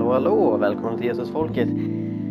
[0.00, 1.68] Hallå hallå Välkommen välkomna till Jesusfolket.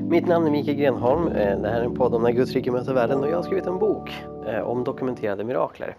[0.10, 1.28] Mitt namn är Mikael Grenholm.
[1.28, 3.44] Eh, det här är en podd om när Guds rike möter världen och jag har
[3.44, 4.12] skrivit en bok
[4.48, 5.96] eh, om dokumenterade mirakler.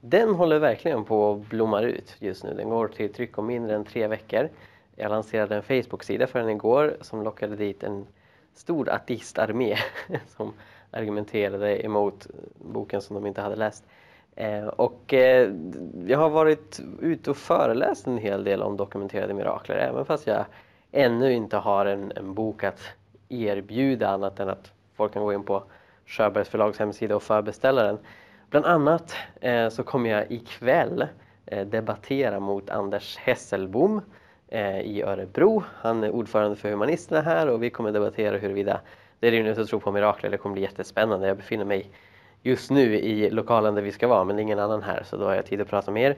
[0.00, 2.54] Den håller verkligen på att blomma ut just nu.
[2.54, 4.48] Den går till tryck om mindre än tre veckor.
[4.96, 8.06] Jag lanserade en Facebook-sida för den igår som lockade dit en
[8.54, 9.76] stor ateistarmé
[10.36, 10.52] som
[10.90, 12.26] argumenterade emot
[12.72, 13.84] boken som de inte hade läst.
[14.36, 15.52] Eh, och eh,
[16.06, 20.44] jag har varit ute och föreläst en hel del om dokumenterade mirakler även fast jag
[20.94, 22.80] ännu inte har en, en bok att
[23.28, 25.64] erbjuda annat än att folk kan gå in på
[26.06, 27.98] Sjöbergs förlags hemsida och förbeställa den.
[28.50, 31.06] Bland annat eh, så kommer jag ikväll
[31.46, 34.00] eh, debattera mot Anders Hesselbom
[34.48, 35.62] eh, i Örebro.
[35.74, 38.80] Han är ordförande för Humanisterna här och vi kommer debattera huruvida
[39.20, 40.30] det är rimligt att tro på mirakler.
[40.30, 41.28] Det kommer bli jättespännande.
[41.28, 41.90] Jag befinner mig
[42.42, 45.16] just nu i lokalen där vi ska vara men det är ingen annan här så
[45.16, 46.16] då har jag tid att prata med er.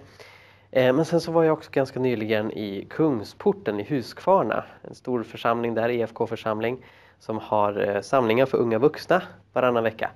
[0.76, 5.22] Eh, men sen så var jag också ganska nyligen i Kungsporten i Huskvarna, en stor
[5.22, 6.84] församling där, EFK församling,
[7.18, 10.10] som har eh, samlingar för unga vuxna varannan vecka.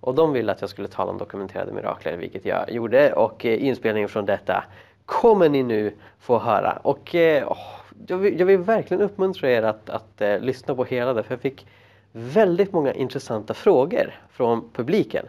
[0.00, 3.64] Och de ville att jag skulle tala om dokumenterade mirakler, vilket jag gjorde och eh,
[3.64, 4.64] inspelningen från detta
[5.06, 6.78] kommer ni nu få höra.
[6.82, 7.58] Och oh,
[8.06, 11.34] jag, vill, jag, vill, verkligen uppmuntra er att, att uh, lyssna på hela det, för
[11.34, 11.66] jag fick
[12.12, 15.26] väldigt många intressanta frågor från publiken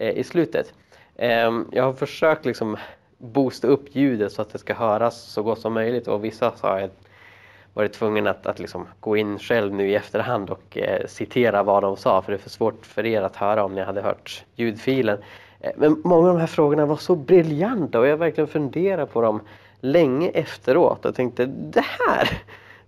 [0.00, 0.74] uh, i slutet.
[1.16, 2.76] Um, jag har försökt liksom
[3.18, 6.78] boosta upp ljudet så att det ska höras så gott som möjligt och vissa har
[6.78, 6.90] jag
[7.74, 11.82] varit tvungen att, att liksom gå in själv nu i efterhand och eh, citera vad
[11.82, 14.44] de sa för det är för svårt för er att höra om ni hade hört
[14.54, 15.18] ljudfilen.
[15.60, 19.22] Eh, men många av de här frågorna var så briljanta och jag verkligen funderat på
[19.22, 19.40] dem
[19.80, 22.28] länge efteråt och tänkte det här,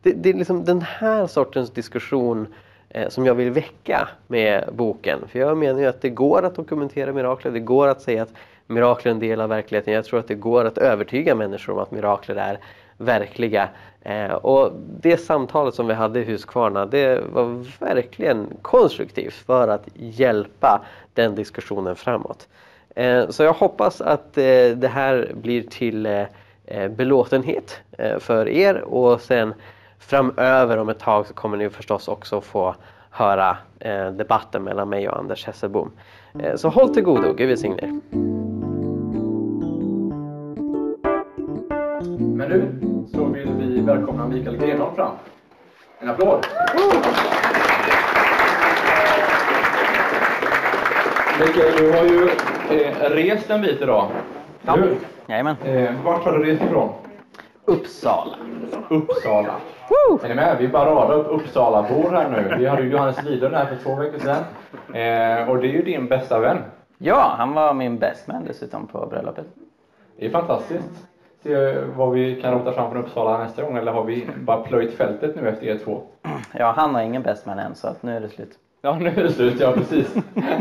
[0.02, 2.46] det, det är liksom den här sortens diskussion
[2.88, 5.18] eh, som jag vill väcka med boken.
[5.28, 8.32] För jag menar ju att det går att dokumentera mirakler, det går att säga att
[8.70, 9.94] mirakler är en del av verkligheten.
[9.94, 12.58] Jag tror att det går att övertyga människor om att mirakler är
[12.96, 13.68] verkliga.
[14.02, 19.88] Eh, och det samtalet som vi hade i Huskvarna det var verkligen konstruktivt för att
[19.94, 20.80] hjälpa
[21.14, 22.48] den diskussionen framåt.
[22.94, 26.22] Eh, så jag hoppas att eh, det här blir till eh,
[26.64, 29.54] eh belåtenhet eh, för er och sen
[29.98, 32.74] framöver om ett tag så kommer ni förstås också få
[33.10, 35.90] höra eh, debatten mellan mig och Anders Hesselbom.
[36.38, 38.49] Eh, så håll till godo, Gud välsigne er.
[42.40, 45.10] Men nu så vill vi välkomna Mikael Grenholm fram.
[45.98, 46.46] En applåd!
[51.40, 52.28] Mikael, du har ju
[52.80, 54.08] eh, rest en bit idag.
[54.62, 54.76] Ja,
[55.26, 55.56] jajamän.
[55.64, 56.92] Eh, vart har du rest ifrån?
[57.64, 58.36] Uppsala.
[58.88, 59.54] Uppsala.
[60.22, 60.56] Är ni med?
[60.58, 62.56] Vi bara radar upp Uppsalabor här nu.
[62.58, 64.44] Vi hade ju Johannes Widlund här för två veckor sedan.
[64.94, 66.58] Eh, och det är ju din bästa vän.
[66.98, 69.46] Ja, han var min bestman dessutom på bröllopet.
[70.18, 71.09] Det är fantastiskt
[71.42, 74.94] se vad vi kan rota fram från Uppsala nästa gång eller har vi bara plöjt
[74.94, 76.02] fältet nu efter er två?
[76.58, 78.58] Ja, han har ingen bästman än så att nu är det slut.
[78.82, 80.14] Ja, nu är det slut, ja precis.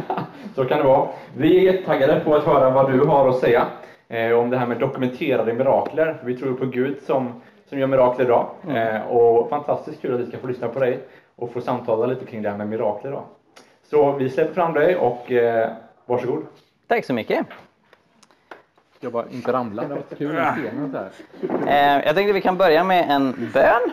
[0.56, 1.08] så kan det vara.
[1.38, 3.68] Vi är jättetaggade på att höra vad du har att säga
[4.08, 6.22] eh, om det här med dokumenterade mirakler.
[6.24, 8.50] Vi tror på Gud som, som gör mirakler idag.
[8.64, 8.96] Mm.
[8.96, 11.00] Eh, och fantastiskt kul att vi ska få lyssna på dig
[11.36, 13.24] och få samtala lite kring det här med mirakler idag.
[13.84, 15.70] Så vi släpper fram dig och eh,
[16.06, 16.44] varsågod.
[16.88, 17.48] Tack så mycket.
[19.02, 21.98] Jag bara inte ramla, det var kul med scenen så här.
[22.00, 23.92] Eh, jag tänkte vi kan börja med en bön.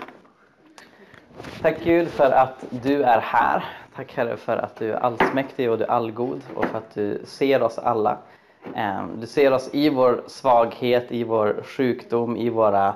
[1.62, 3.64] Tack Gud för att du är här.
[3.96, 7.22] Tack Herre för att du är allsmäktig och du är allgod och för att du
[7.24, 8.18] ser oss alla.
[8.74, 12.94] Eh, du ser oss i vår svaghet, i vår sjukdom, i våra,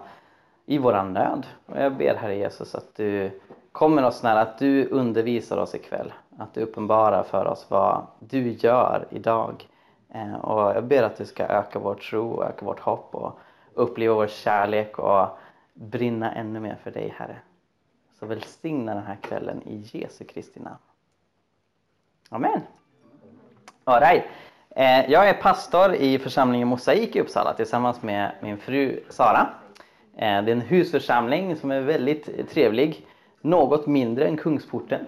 [0.66, 1.46] i våran nöd.
[1.66, 3.40] Och jag ber Herre Jesus att du
[3.72, 6.12] kommer oss nära, att du undervisar oss ikväll.
[6.38, 9.66] Att du uppenbarar för oss vad du gör idag
[10.14, 13.38] Eh, och jag ber att du ska öka vår tro, öka vårt hopp och
[13.74, 15.28] uppleva vår kärlek och
[15.74, 17.36] brinna ännu mer för dig Herre.
[18.18, 20.76] Så välsigna den här kvällen i Jesu Kristi namn.
[22.28, 22.60] Amen.
[23.84, 24.24] All right.
[24.70, 29.48] Eh, jag är pastor i församlingen Mosaik i Uppsala tillsammans med min fru Sara.
[30.16, 33.06] Eh, det är en husförsamling som är väldigt trevlig.
[33.40, 35.06] Något mindre än Kungsporten.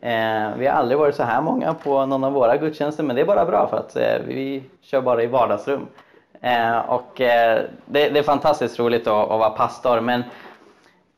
[0.00, 3.22] Eh, vi har aldrig varit så här många på någon av våra gudstjänster men det
[3.22, 5.86] är bara bra för att eh, vi kör bara i vardagsrum.
[6.40, 10.22] Eh, och eh, det, det, är fantastiskt roligt att, att vara pastor men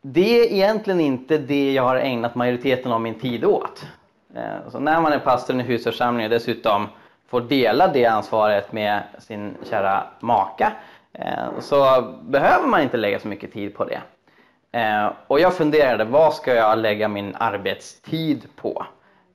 [0.03, 3.87] det är egentligen inte det jag har ägnat majoriteten av min tid åt.
[4.35, 6.89] Eh, så när man är pastor i en husförsamling och dessutom
[7.29, 10.73] får dela det ansvaret med sin kära maka
[11.13, 14.01] eh, så behöver man inte lägga så mycket tid på det.
[14.73, 18.87] Eh, och jag funderade, vad ska jag lägga min arbetstid på?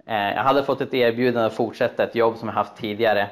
[0.05, 3.29] Eh, jag hade fått ett erbjudande att fortsätta ett jobb som jag haft tidigare.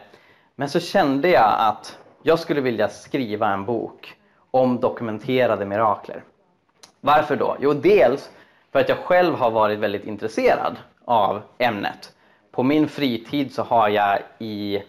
[0.55, 4.15] Men så kände jag att jag skulle vilja skriva en bok
[4.51, 6.23] om dokumenterade mirakler.
[7.01, 7.57] Varför då?
[7.59, 8.31] Jo, dels
[8.71, 10.75] för att jag själv har varit väldigt intresserad
[11.05, 12.13] av ämnet.
[12.51, 14.83] På min fritid så har jag i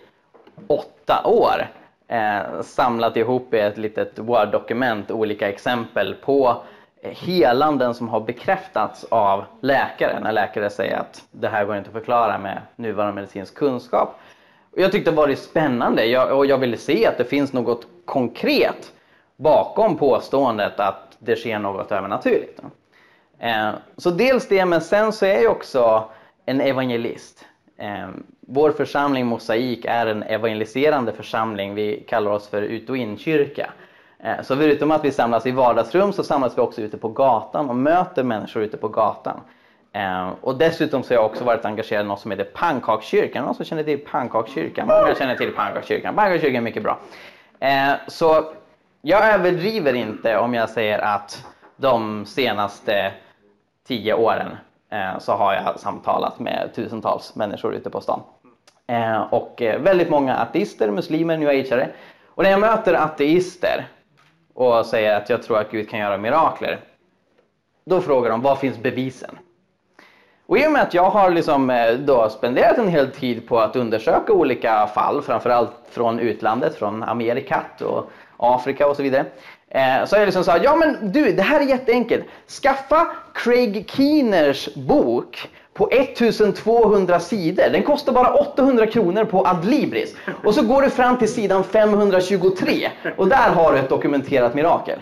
[0.66, 1.68] åtta år
[2.08, 6.62] eh, samlat ihop i ett litet Word-dokument olika exempel på
[7.04, 11.94] helanden som har bekräftats av läkare när läkare säger att det här går inte att
[11.94, 14.20] förklara med nuvarande medicinsk kunskap.
[14.76, 18.92] Jag tyckte det var spännande jag, och jag ville se att det finns något konkret
[19.36, 22.60] bakom påståendet att det sker något övernaturligt.
[23.38, 26.04] Eh, så dels det, men sen så är jag också
[26.46, 27.44] en evangelist.
[27.78, 28.08] Eh,
[28.40, 31.74] vår församling Mosaik är en evangeliserande församling.
[31.74, 33.70] Vi kallar oss för ut och inkyrka.
[34.24, 37.70] Eh, så förutom att vi samlas i vardagsrum så samlas vi också ute på gatan
[37.70, 39.40] och möter människor ute på gatan.
[40.40, 43.44] Och dessutom så har jag också varit engagerad i något som heter Pannkakskyrkan.
[43.44, 44.86] Någon som känner till Pannkakskyrkan?
[44.86, 46.14] Många känner till Pannkakskyrkan.
[46.14, 46.98] Pannkakskyrkan är mycket bra.
[48.06, 48.44] Så
[49.06, 51.46] jag överdriver inte om jag säger att
[51.76, 53.12] de senaste
[53.86, 54.56] tio åren
[54.90, 58.20] eh, så har jag samtalat med tusentals människor ute på stan.
[58.86, 61.90] Eh, och eh, väldigt många ateister, muslimer, new ageare.
[62.26, 63.86] Och när jag möter ateister
[64.54, 66.80] och säger att jag tror att Gud kan göra mirakler,
[67.84, 69.38] då frågar de var finns bevisen?
[70.46, 73.60] Och i och med att jag har liksom eh, då spenderat en hel tid på
[73.60, 79.24] att undersöka olika fall, framförallt från utlandet, från Amerikat och Afrika och så vidare,
[79.68, 82.24] eh, så jag liksom sa, ja men du, det här är jätteenkelt.
[82.62, 87.70] Skaffa Craig Keeners bok på 1200 sidor.
[87.70, 90.16] Den kostar bara 800 kronor på Adlibris.
[90.44, 95.00] Och så går du fram till sidan 523 och där har du ett dokumenterat mirakel.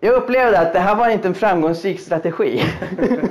[0.00, 2.64] Jag upplevde att det här var inte en framgångsrik strategi.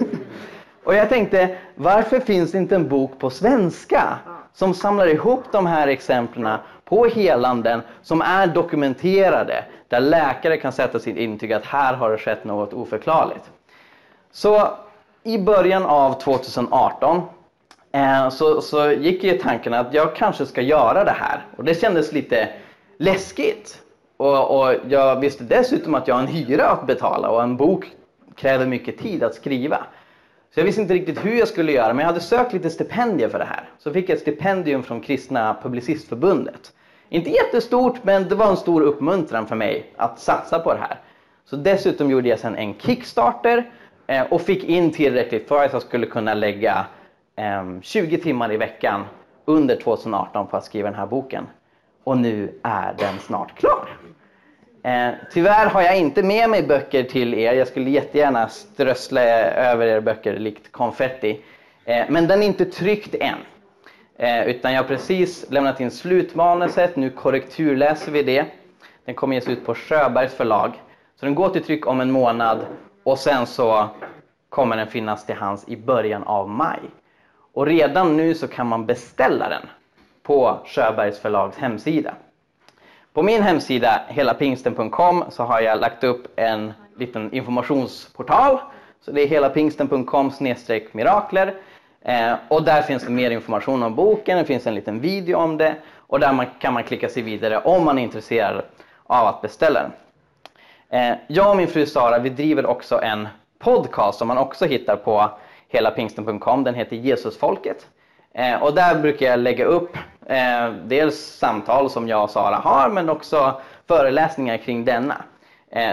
[0.84, 4.18] och jag tänkte, varför finns det inte en bok på svenska
[4.54, 11.00] som samlar ihop de här exemplen på helanden som är dokumenterade, där läkare kan sätta
[11.00, 13.52] sitt intyg att här har det skett något oförklarligt.
[14.36, 14.68] Så
[15.24, 17.22] i början av 2018
[17.92, 21.82] eh, så, så gick ju tanken att jag kanske ska göra det här och det
[21.82, 22.50] kändes lite
[22.98, 23.82] läskigt.
[24.18, 27.92] Och, och jag visste dessutom att jag har en hyra att betala och en bok
[28.36, 29.78] kräver mycket tid att skriva.
[30.54, 33.30] Så jag visste inte riktigt hur jag skulle göra, men jag hade sökt lite stipendier
[33.30, 33.70] för det här.
[33.80, 36.74] Så fick jag ett stipendium från Kristna Publicistförbundet.
[37.10, 41.00] Inte jättestort, men det var en stor uppmuntran för mig att satsa på det här.
[41.46, 43.72] Så dessutom gjorde jag sen en Kickstarter
[44.14, 46.86] eh, och fick in tillräckligt för att jag skulle kunna lägga
[47.36, 49.06] ehm, 20 timmar i veckan
[49.46, 51.48] under 2018 på att skriva den här boken.
[52.04, 53.88] Och nu är den snart klar.
[54.84, 57.54] Eh, tyvärr har jag inte med mig böcker till er.
[57.54, 61.42] Jag skulle jättegärna strössla över er böcker likt konfetti.
[61.86, 63.38] Eh, men den är inte tryckt än.
[64.18, 68.46] Eh, utan jag har precis lämnat in slutmanuset, nu korrekturläser vi det.
[69.06, 70.72] Den kommer ges ut på Sjöbergs förlag.
[71.20, 72.66] Så den går till tryck om en månad
[73.04, 73.88] och sen så
[74.50, 76.80] kommer den finnas till hands i början av maj.
[77.54, 79.62] Och redan nu så kan man beställa den
[80.24, 82.14] på Sjöbergs förlags hemsida.
[83.14, 88.60] På min hemsida helapingsten.com så har jag lagt upp en liten informationsportal.
[89.02, 90.32] Så det är helapingsten.com
[90.92, 91.56] mirakler
[92.06, 95.58] Eh, och där finns det mer information om boken, det finns en liten video om
[95.58, 98.64] det och där man, kan man klicka sig vidare om man är intresserad
[99.04, 99.92] av att beställa den.
[100.94, 103.28] Eh, jag och min fru Sara vi driver också en
[103.60, 105.30] podcast som man också hittar på
[105.70, 106.64] helapingsten.com.
[106.64, 107.88] Den heter Jesusfolket.
[108.34, 112.90] Eh, och där brukar jag lägga upp eh, dels samtal som jag och Sara har
[112.90, 115.16] men också föreläsningar kring denna.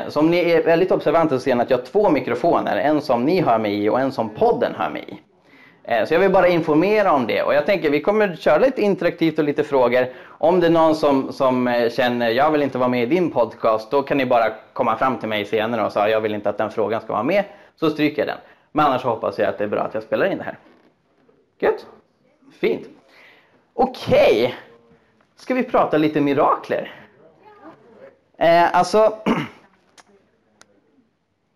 [0.09, 2.77] Så om ni är väldigt observanta så ser ni att jag har två mikrofoner.
[2.77, 5.30] En som ni hör mig i och en som podden hör mig i.
[5.85, 8.83] Eh, så jag vill bara informera om det och jag tänker vi kommer köra lite
[8.83, 10.07] interaktivt och lite frågor.
[10.27, 13.31] Om det är någon som, som eh, känner jag vill inte vara med i din
[13.31, 16.51] podcast då kan ni bara komma fram till mig senare och säga jag vill inte
[16.51, 17.45] att den frågan ska vara med.
[17.77, 18.39] Så stryker jag den.
[18.73, 20.59] Men annars hoppas jag att det är bra att jag spelar in det här.
[21.59, 21.87] Gött?
[22.61, 22.89] Fint.
[23.75, 24.55] Okej, okay.
[25.37, 26.93] ska vi prata lite mirakler?
[28.39, 29.17] Eh, alltså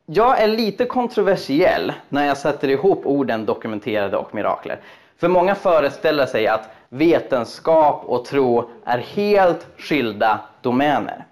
[0.06, 4.80] Jag är lite kontroversiell när jag sätter ihop orden dokumenterade och mirakler.
[5.16, 11.26] För många föreställer sig att vetenskap och tro är helt skilda domäner.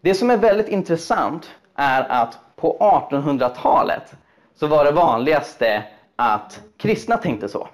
[0.00, 2.76] Det som är väldigt intressant är att på
[3.10, 4.14] 1800-talet
[4.54, 5.82] så var det vanligaste
[6.16, 7.68] att kristna tänkte så.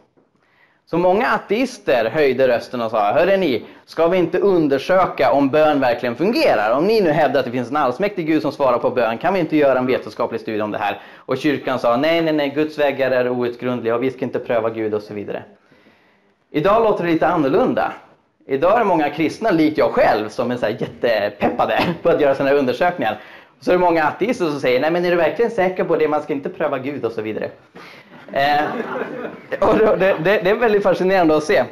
[0.91, 5.81] Så många ateister höjde rösten och sa, hörde ni, ska vi inte undersöka om bön
[5.81, 6.77] verkligen fungerar?
[6.77, 9.35] Om ni nu hävdar att det finns en allsmäktig Gud som svarar på bön, kan
[9.35, 11.01] vi inte göra en vetenskaplig studie om det här?
[11.17, 14.71] Och kyrkan sa, nej, nej, nej, Guds väggar är outgrundliga och vi ska inte pröva
[14.71, 15.43] Gud och så vidare.
[16.51, 17.93] Idag låter det lite annorlunda.
[18.47, 22.35] Idag är det många kristna, likt jag själv, som är så jättepeppade på att göra
[22.35, 23.21] sådana här undersökningar.
[23.61, 26.09] Så är det många ateister som säger, nej men är du verkligen säker på det?
[26.09, 27.51] Man ska inte pröva Gud och så vidare.
[28.33, 28.65] Eh,
[29.61, 31.57] och det, det, det, är väldigt fascinerande att se.
[31.59, 31.67] Eh,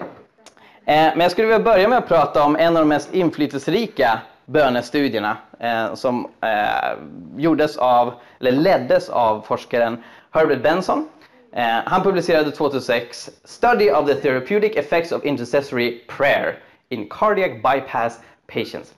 [0.85, 5.37] men jag skulle vilja börja med att prata om en av de mest inflytelserika bönestudierna
[5.61, 6.93] eh, som eh,
[7.37, 11.09] gjordes av, eller leddes av forskaren Herbert Benson.
[11.53, 16.59] Eh, han publicerade 2006 Study of the Therapeutic Effects of Intercessory Prayer
[16.89, 18.95] in Cardiac Bypass Patients.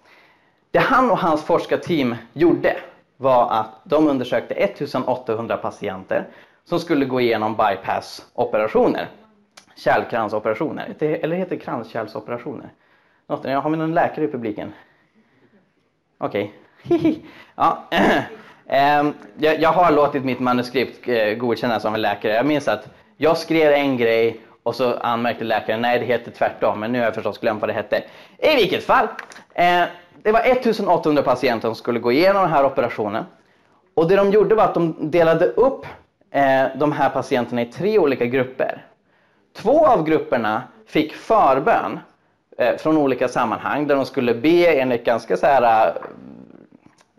[0.70, 2.76] Det han och hans forskarteam gjorde
[3.16, 6.26] var att de undersökte 1800 patienter
[6.68, 9.08] som skulle gå igenom bypassoperationer.
[9.76, 12.70] Kärlkransoperationer, eller heter det kranskärlsoperationer?
[13.42, 14.72] Jag har vi någon läkare i publiken?
[16.18, 16.54] Okej.
[16.84, 17.16] Okay.
[17.54, 17.84] ja.
[18.68, 22.32] Ehm, jag, har låtit mitt manuskript eh, godkännas av en läkare.
[22.32, 26.80] Jag minns att jag skrev en grej och så anmärkte läkaren, nej det heter tvärtom,
[26.80, 28.04] men nu har jag förstås glömt vad det hette.
[28.38, 29.08] I vilket fall,
[29.54, 29.82] eh,
[30.22, 33.24] det var 1800 patienter som skulle gå igenom den här operationen.
[33.94, 35.86] Och det de gjorde var att de delade upp
[36.36, 38.84] Eh, de här patienterna i tre olika grupper.
[39.52, 42.00] Två av grupperna fick förbön
[42.58, 45.94] eh, från olika sammanhang där de skulle be enligt ganska så här, eh,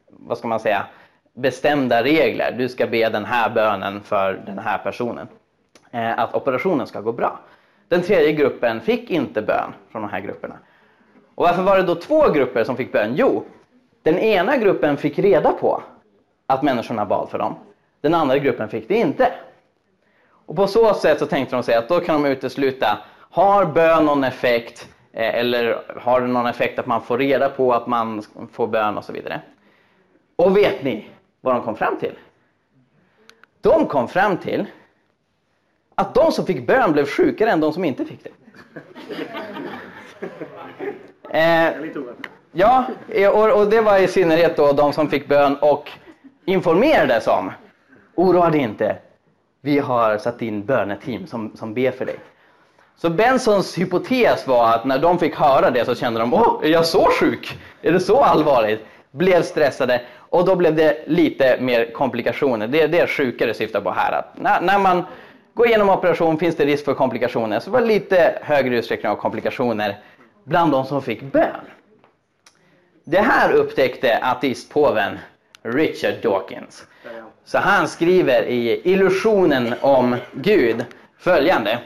[0.08, 0.86] vad ska man säga,
[1.34, 2.56] bestämda regler.
[2.58, 5.28] Du ska be den här bönen för den här personen.
[5.92, 7.40] Att operationen ska gå bra.
[7.88, 10.56] Den tredje gruppen fick inte bön från de här grupperna.
[11.36, 13.14] Och varför var det då två grupper som fick bön?
[13.16, 13.44] Jo,
[14.04, 15.84] den ena gruppen fick reda på
[16.48, 17.56] att människorna bad för dem.
[18.02, 19.34] Den andra gruppen fick det inte.
[20.30, 22.98] Och på så sätt så tänkte de sig att då kan de utesluta,
[23.30, 27.74] har bön någon effekt eh, eller har det någon effekt att man får reda på
[27.74, 29.42] att man får bön och så vidare.
[30.36, 31.10] Och vet ni
[31.42, 32.14] vad de kom fram till?
[33.62, 34.66] De kom fram till
[35.96, 38.30] att de som fick bön blev sjukare än de som inte fick det.
[41.30, 41.74] Eh,
[42.52, 42.86] ja,
[43.34, 45.92] och, och, det var i synnerhet då de som fick bön och
[46.46, 47.52] informerades om.
[48.18, 48.98] Oroa dig inte,
[49.62, 52.16] vi har satt in böneteam som, som ber för dig.
[52.96, 56.68] Så Bensons hypotes var att när de fick höra det så kände de, åh, är
[56.68, 57.60] jag så sjuk?
[57.82, 58.86] Är det så allvarligt?
[59.12, 62.68] Blev stressade och då blev det lite mer komplikationer.
[62.68, 64.12] Det är det sjukare syftar på här.
[64.12, 65.04] Att när, när man
[65.54, 67.60] går igenom operation finns det risk för komplikationer.
[67.60, 69.98] Så det var lite högre utsträckning av komplikationer
[70.44, 71.66] bland de som fick bön.
[73.04, 75.18] Det här upptäckte ateistpåven
[75.62, 76.88] Richard Dawkins.
[77.48, 80.86] Så han skriver i Illusionen om Gud
[81.18, 81.80] följande.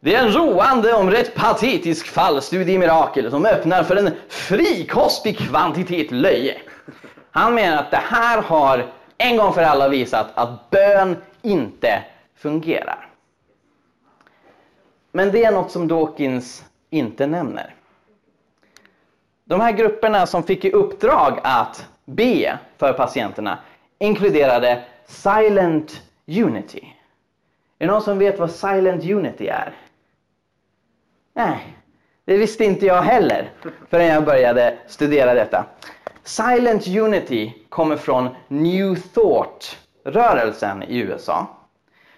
[0.00, 5.38] Det är en roande om rätt patetisk fallstudie i mirakel som öppnar för en frikostig
[5.38, 6.56] kvantitet löje.
[7.30, 8.86] Han menar att det här har
[9.18, 12.04] en gång för alla visat att bön inte
[12.36, 13.08] fungerar.
[15.12, 17.74] Men det är något som Dawkins inte nämner.
[19.44, 23.58] De här grupperna som fick i uppdrag att be för patienterna
[23.98, 26.84] inkluderade Silent Unity.
[27.78, 29.72] Är det någon som vet vad Silent Unity är?
[31.34, 31.76] Nej,
[32.24, 33.50] det visste inte jag heller
[33.90, 35.64] förrän jag började studera detta.
[36.22, 41.46] Silent Unity kommer från New Thought-rörelsen i USA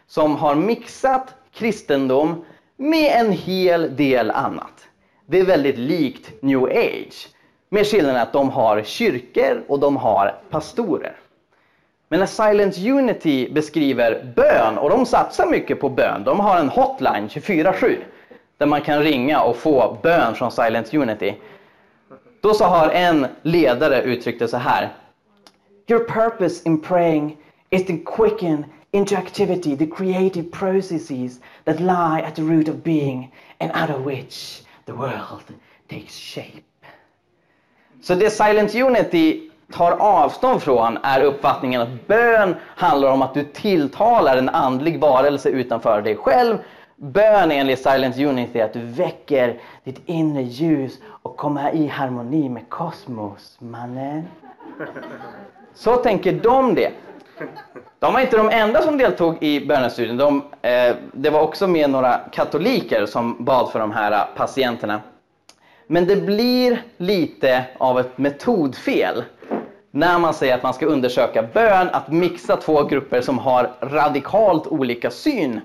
[0.06, 2.44] som har mixat kristendom
[2.76, 4.88] med en hel del annat.
[5.26, 7.28] Det är väldigt likt New Age.
[7.68, 11.16] Med skillnaden att de har kyrkor och de har pastorer.
[12.08, 16.68] Men när Silent Unity beskriver bön, och de satsar mycket på bön, de har en
[16.68, 17.96] hotline 24-7
[18.58, 21.34] där man kan ringa och få bön från Silent Unity.
[22.40, 24.92] Då så har en ledare uttryckt det så här.
[25.88, 27.36] Your purpose in praying
[27.70, 33.32] is to quicken into activity the creative processes that lie at the root of being
[33.58, 35.44] and out of which the world
[35.88, 36.62] takes shape.
[38.02, 43.44] Så det Silent Unity tar avstånd från är uppfattningen att bön handlar om att du
[43.44, 46.58] tilltalar en andlig varelse utanför dig själv.
[46.96, 52.48] Bön enligt Silent Unity är att du väcker ditt inre ljus och kommer i harmoni
[52.48, 54.28] med kosmos, mannen.
[55.74, 56.90] Så tänker de det.
[57.98, 60.16] De var inte de enda som deltog i bönestudien.
[60.16, 65.00] De, eh, det var också med några katoliker som bad för de här patienterna.
[65.86, 69.24] Men det blir lite av ett metodfel
[69.90, 74.66] när man säger att man ska undersöka bön, att mixa två grupper som har radikalt
[74.66, 75.60] olika syn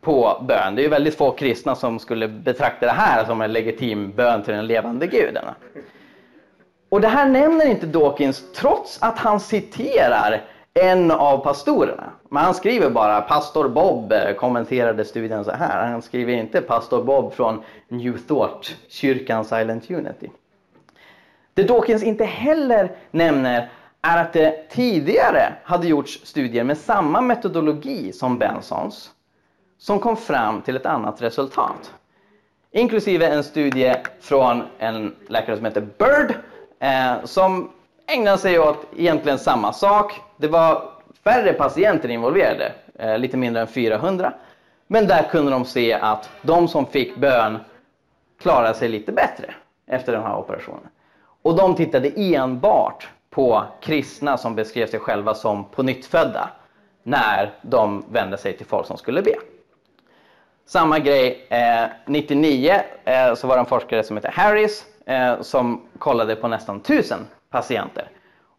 [0.00, 0.74] på bön.
[0.74, 4.42] Det är ju väldigt få kristna som skulle betrakta det här som en legitim bön
[4.42, 5.44] till den levande guden.
[6.88, 10.42] Och det här nämner inte Dawkins trots att han citerar
[10.74, 12.10] en av pastorerna.
[12.28, 15.88] Men han skriver bara pastor Bob eh, kommenterade studien så här.
[15.90, 20.30] Han skriver inte pastor Bob från New Thought, kyrkan Silent Unity.
[21.60, 23.70] Det Dawkins inte heller nämner
[24.02, 29.10] är att det tidigare hade gjorts studier med samma metodologi som Bensons
[29.78, 31.94] som kom fram till ett annat resultat.
[32.70, 36.34] Inklusive en studie från en läkare som heter Bird
[36.78, 37.70] eh, som
[38.06, 40.20] ägnade sig åt egentligen samma sak.
[40.36, 40.92] Det var
[41.24, 44.32] färre patienter involverade, eh, lite mindre än 400.
[44.86, 47.58] Men där kunde de se att de som fick bön
[48.42, 49.54] klarade sig lite bättre
[49.86, 50.88] efter den här operationen.
[51.42, 55.82] Och de tittade enbart på kristna som beskrev sig själva som på
[57.02, 59.34] när de vände sig till folk som skulle be.
[60.66, 65.82] Samma grej, eh, 99 eh, så var det en forskare som heter Harris eh, som
[65.98, 67.18] kollade på nästan 1000
[67.50, 68.08] patienter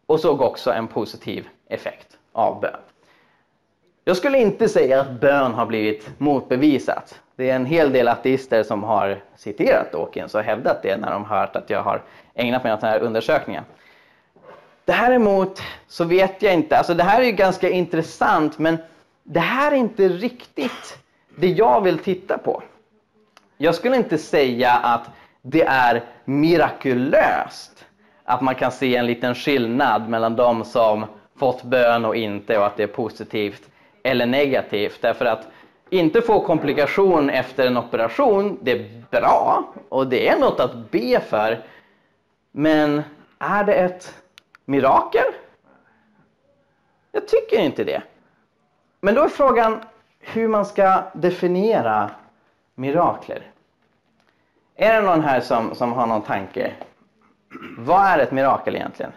[0.06, 2.80] och såg också en positiv effekt av bön.
[4.04, 7.20] Jag skulle inte säga att bön har blivit motbevisat.
[7.42, 11.24] Det är en hel del ateister som har citerat Dawkins och hävdat det när de
[11.24, 12.02] hört att jag har
[12.34, 13.64] ägnat mig åt den här undersökningen.
[14.84, 18.78] Däremot så vet jag inte, alltså det här är ju ganska intressant men
[19.22, 20.98] det här är inte riktigt
[21.36, 22.62] det jag vill titta på.
[23.56, 25.10] Jag skulle inte säga att
[25.42, 27.84] det är mirakulöst
[28.24, 31.04] att man kan se en liten skillnad mellan de som
[31.38, 33.62] fått bön och inte och att det är positivt
[34.02, 34.98] eller negativt.
[35.02, 35.46] Därför att
[35.92, 41.20] inte få komplikation efter en operation, det är bra och det är något att be
[41.20, 41.64] för.
[42.50, 43.02] Men
[43.38, 44.14] är det ett
[44.64, 45.24] mirakel?
[47.12, 48.02] Jag tycker inte det.
[49.00, 49.80] Men då är frågan
[50.18, 52.10] hur man ska definiera
[52.74, 53.50] mirakler.
[54.76, 56.72] Är det någon här som, som har någon tanke?
[57.78, 59.12] Vad är ett mirakel egentligen?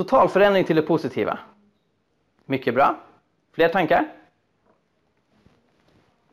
[0.00, 1.38] Total förändring till det positiva.
[2.44, 3.00] Mycket bra.
[3.52, 4.08] Fler tankar?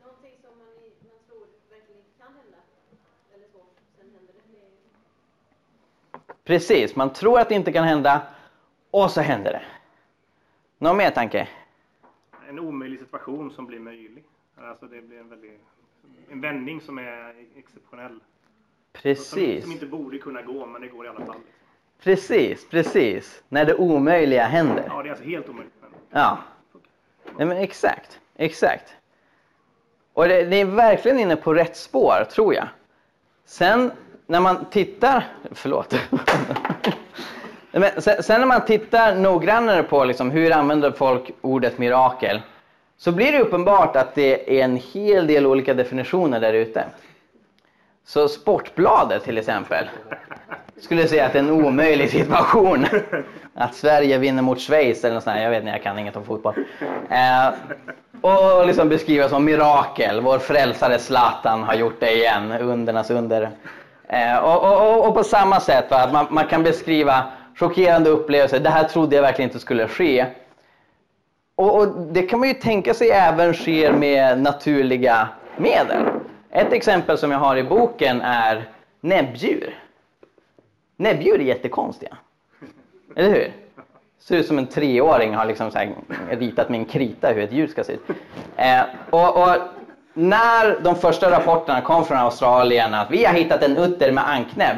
[0.02, 0.66] Någonting som man,
[1.02, 2.58] man tror verkligen kan hända.
[3.34, 3.58] Eller så,
[3.98, 4.32] sen händer
[6.12, 6.34] det.
[6.44, 8.22] Precis, man tror att det inte kan hända
[8.90, 9.62] och så händer det.
[10.78, 11.48] Någon mer tanke?
[12.48, 14.24] En omöjlig situation som blir möjlig.
[14.56, 15.58] Alltså det blir en, väldig,
[16.30, 18.20] en vändning som är exceptionell.
[18.92, 19.28] Precis.
[19.28, 21.40] Som, som inte borde kunna gå, men det går i alla fall.
[22.02, 23.42] Precis, precis.
[23.48, 24.84] När det omöjliga händer.
[24.88, 25.74] Ja, det är alltså helt omöjligt.
[26.10, 26.38] Ja.
[27.36, 28.94] Nej, men exakt, exakt.
[30.12, 32.68] Och det, det är verkligen inne på rätt spår, tror jag.
[33.44, 33.92] Sen
[34.26, 35.24] när man tittar...
[35.50, 35.94] Förlåt.
[37.70, 42.42] Men sen, sen, när man tittar noggrannare på liksom, hur använder folk ordet mirakel
[42.96, 46.84] så blir det uppenbart att det är en hel del olika definitioner där ute.
[48.04, 49.88] Så Sportbladet till exempel
[50.80, 52.86] skulle säga att det är en omöjlig situation
[53.54, 56.24] att Sverige vinner mot Schweiz eller något sånt Jag vet inte, jag kan inget om
[56.24, 56.54] fotboll.
[57.10, 57.48] Eh,
[58.20, 60.20] och liksom beskriva som mirakel.
[60.20, 63.50] Vår frälsare Zlatan har gjort det igen, undernas under.
[64.08, 66.10] Eh, och, och, och, på samma sätt, va?
[66.12, 67.24] Man, man kan beskriva
[67.56, 68.60] chockerande upplevelser.
[68.60, 70.26] Det här trodde jag verkligen inte skulle ske.
[71.54, 76.04] Och, och, det kan man ju tänka sig även sker med naturliga medel.
[76.50, 78.68] Ett exempel som jag har i boken är
[79.00, 79.74] näbbdjur.
[81.00, 82.16] Näbbdjur är jättekonstiga.
[83.16, 83.52] Eller hur?
[84.18, 85.78] Ser ut som en treåring har liksom så
[86.30, 88.00] ritat med en krita hur ett djur ska se ut.
[88.56, 89.56] Eh, och, och,
[90.14, 94.76] när de första rapporterna kom från Australien att vi har hittat en utter med anknäbb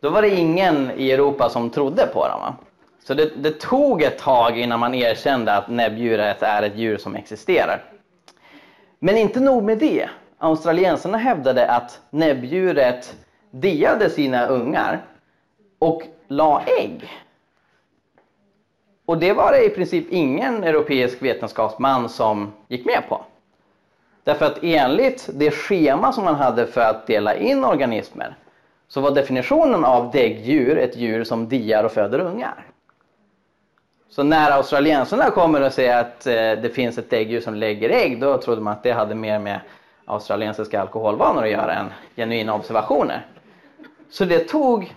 [0.00, 2.40] då var det ingen i Europa som trodde på dem.
[2.40, 2.56] Va?
[3.04, 7.16] Så det, det, tog ett tag innan man erkände att näbbdjuret är ett djur som
[7.16, 7.84] existerar.
[8.98, 10.08] Men inte nog med det.
[10.38, 13.16] Australiensarna hävdade att näbbdjuret
[13.50, 15.00] diade sina ungar
[15.78, 17.10] och la ägg.
[19.04, 23.24] Och det var det i princip ingen europeisk vetenskapsman som gick med på.
[24.24, 28.36] Därför att enligt det schema som man hade för att dela in organismer
[28.88, 32.64] så var definitionen av däggdjur ett djur som diar och föder ungar.
[34.10, 38.20] Så när australiensarna kommer och säger att eh, det finns ett däggdjur som lägger ägg,
[38.20, 39.60] då trodde man att det hade mer med
[40.04, 43.26] australiensiska alkoholvanor att göra än genuina observationer.
[44.10, 44.94] Så det tog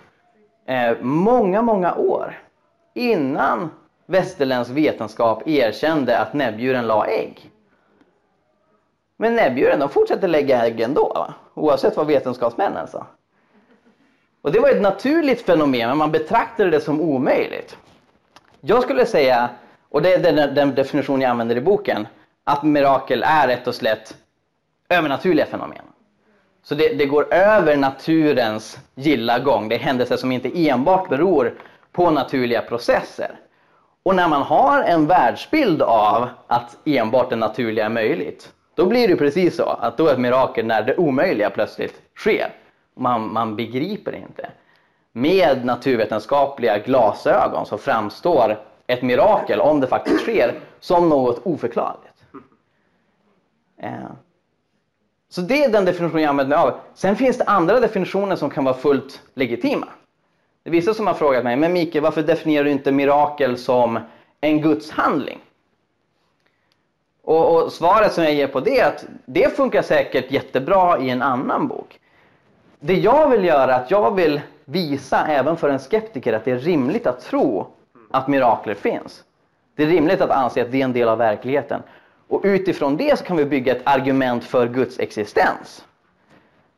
[0.72, 2.40] eh, många, många år
[2.94, 3.70] innan
[4.06, 7.52] västerländsk vetenskap erkände att näbbdjuren la ägg.
[9.18, 11.34] Men näbbdjuren de fortsätter lägga ägg ändå, va?
[11.54, 12.82] oavsett vad vetenskapsmännen sa.
[12.82, 13.06] Alltså.
[14.42, 17.78] Och det var ett naturligt fenomen, men man betraktade det som omöjligt.
[18.62, 19.50] Jag skulle säga,
[19.90, 22.08] och det är den, den definition jag använder i boken,
[22.44, 24.18] att mirakel är rätt och slätt
[24.90, 25.86] övernaturliga fenomen.
[26.64, 29.70] Så det, det, går över naturens gilla gång.
[29.70, 31.54] Det är händelser som inte enbart beror
[31.92, 33.40] på naturliga processer.
[34.04, 39.08] Och när man har en världsbild av att enbart det naturliga är möjligt, då blir
[39.08, 42.54] det precis så att då är ett mirakel när det omöjliga plötsligt sker.
[42.96, 44.50] Man, man begriper inte.
[45.12, 52.24] Med naturvetenskapliga glasögon så framstår ett mirakel, om det faktiskt sker, som något oförklarligt.
[53.82, 53.92] Eh,
[55.32, 56.80] så det är den definition jag använder mig av.
[56.94, 59.88] Sen finns det andra definitioner som kan vara fullt legitima.
[60.64, 64.00] Det är vissa som har frågat mig, men Mikael, varför definierar du inte mirakel som
[64.42, 65.40] en gudshandling?
[67.24, 71.10] Och, och svaret som jag ger på det är att det funkar säkert jättebra i
[71.10, 72.00] en annan bok.
[72.80, 76.52] Det jag vill göra är att jag vill visa även för en skeptiker att det
[76.52, 77.68] är rimligt att tro
[78.12, 79.24] att mirakler finns.
[79.76, 81.82] Det är rimligt att anse att det är en del av verkligheten.
[82.32, 85.86] Och utifrån det så kan vi bygga ett argument för Guds existens.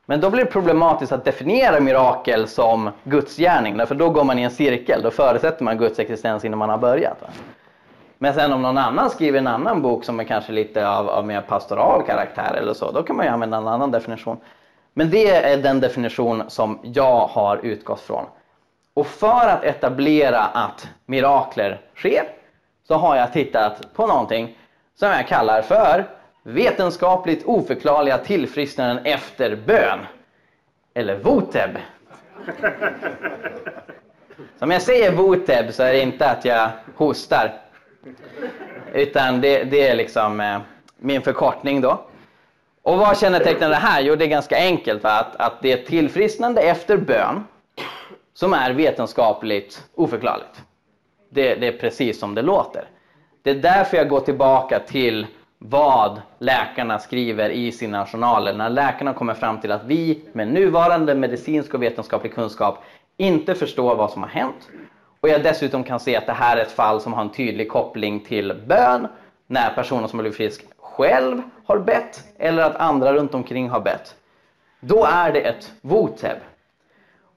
[0.05, 4.39] Men då blir det problematiskt att definiera mirakel som Guds gärning, för då går man
[4.39, 5.01] i en cirkel.
[5.01, 7.21] Då förutsätter man Guds existens innan man har börjat.
[7.21, 7.27] Va?
[8.17, 11.27] Men sen om någon annan skriver en annan bok som är kanske lite av, av
[11.27, 14.37] mer pastoral karaktär eller så, då kan man ju använda en annan definition.
[14.93, 18.25] Men det är den definition som jag har utgått från.
[18.93, 22.23] Och för att etablera att mirakler sker
[22.87, 24.57] så har jag tittat på någonting
[24.95, 26.05] som jag kallar för
[26.43, 29.99] vetenskapligt oförklarliga tillfrisknanden efter bön.
[30.93, 31.77] Eller VOTEB.
[34.57, 37.53] Som om jag säger VOTEB så är det inte att jag hostar.
[38.93, 40.59] Utan det, det är liksom eh,
[40.97, 42.05] min förkortning då.
[42.81, 44.01] Och vad kännetecknar det här?
[44.01, 45.03] Jo, det är ganska enkelt.
[45.03, 45.09] Va?
[45.09, 47.43] Att, att det är tillfrisknande efter bön
[48.33, 50.61] som är vetenskapligt oförklarligt.
[51.29, 52.87] Det, det är precis som det låter.
[53.43, 55.27] Det är därför jag går tillbaka till
[55.57, 58.53] vad läkarna skriver i sina journaler.
[58.53, 62.83] När läkarna kommer fram till att vi med nuvarande medicinsk och vetenskaplig kunskap
[63.17, 64.69] inte förstår vad som har hänt.
[65.19, 67.69] Och jag dessutom kan se att det här är ett fall som har en tydlig
[67.69, 69.07] koppling till bön
[69.47, 73.81] när personen som har blivit frisk själv har bett eller att andra runt omkring har
[73.81, 74.15] bett.
[74.79, 76.37] Då är det ett voteb.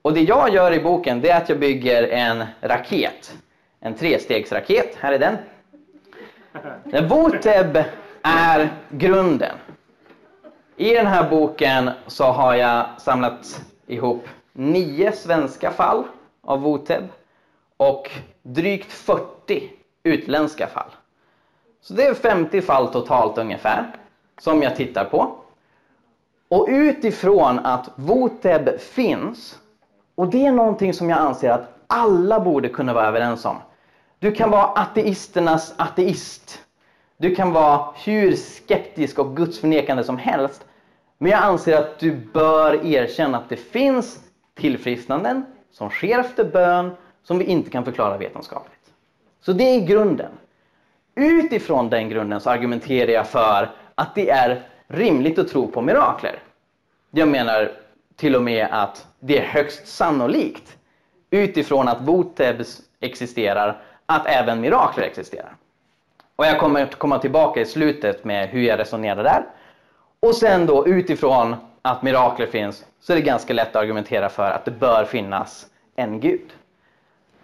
[0.02, 3.36] Och det jag gör i boken det är att jag bygger en raket.
[3.80, 4.96] En trestegsraket.
[5.00, 5.36] Här är den.
[7.08, 7.84] Voteb
[8.22, 9.56] är grunden.
[10.76, 16.04] I den här boken så har jag samlat ihop nio svenska fall
[16.42, 17.04] av voteb
[17.76, 18.10] och
[18.42, 19.70] drygt 40
[20.02, 20.90] utländska fall.
[21.80, 23.92] Så det är 50 fall totalt ungefär
[24.40, 25.34] som jag tittar på.
[26.48, 29.58] Och utifrån att voteb finns,
[30.14, 33.56] och det är någonting som jag anser att alla borde kunna vara överens om.
[34.18, 36.62] Du kan vara ateisternas ateist.
[37.16, 40.64] Du kan vara hur skeptisk och gudsförnekande som helst.
[41.18, 44.20] Men jag anser att du bör erkänna att det finns
[44.54, 46.90] tillfrisknanden som sker efter bön
[47.22, 48.92] som vi inte kan förklara vetenskapligt.
[49.40, 50.32] Så det är grunden.
[51.14, 56.38] Utifrån den grunden så argumenterar jag för att det är rimligt att tro på mirakler.
[57.10, 57.72] Jag menar
[58.16, 60.76] till och med att det är högst sannolikt
[61.30, 65.56] utifrån att Votebs existerar att även mirakler existerar.
[66.36, 69.46] Och jag kommer att komma tillbaka i slutet med hur jag resonerar där.
[70.20, 74.50] Och sen då utifrån att mirakler finns så är det ganska lätt att argumentera för
[74.50, 75.66] att det bör finnas
[75.96, 76.52] en gud.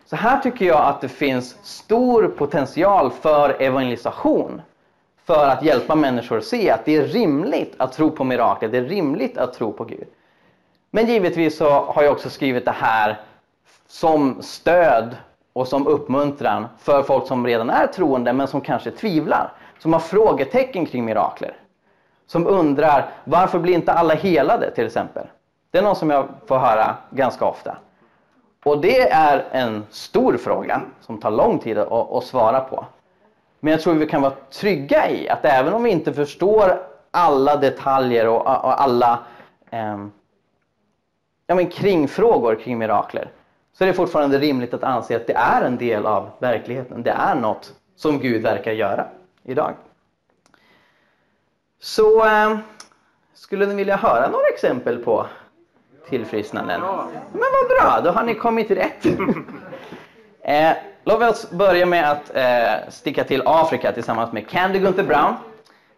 [0.06, 4.62] Så här tycker jag att det finns stor potential för evangelisation.
[5.24, 8.78] För att hjälpa människor att se att det är rimligt att tro på mirakler, det
[8.78, 10.06] är rimligt att tro på Gud.
[10.90, 13.20] Men givetvis så har jag också skrivit det här
[13.86, 15.16] som stöd
[15.52, 19.52] och som uppmuntran för folk som redan är troende men som kanske tvivlar.
[19.78, 21.56] Som har frågetecken kring mirakler.
[22.26, 25.26] Som undrar varför blir inte alla helade till exempel.
[25.70, 27.76] Det är något som jag får höra ganska ofta.
[28.64, 32.86] Och det är en stor fråga som tar lång tid att, att svara på.
[33.60, 37.56] Men jag tror vi kan vara trygga i att även om vi inte förstår alla
[37.56, 39.18] detaljer och, och alla
[39.70, 40.06] eh,
[41.46, 43.30] ja, men kringfrågor kring mirakler
[43.72, 47.02] så är det fortfarande rimligt att anse att det är en del av verkligheten.
[47.02, 49.06] Det är något som Gud verkar göra
[49.44, 49.74] idag.
[51.80, 52.58] Så eh,
[53.34, 55.26] skulle ni vilja höra några exempel på
[56.08, 56.80] tillfrisknanden?
[57.32, 59.06] Men vad bra, då har ni kommit rätt.
[60.42, 60.72] eh,
[61.04, 65.34] låt oss börja med att eh, sticka till Afrika tillsammans med Candy Gunther Brown,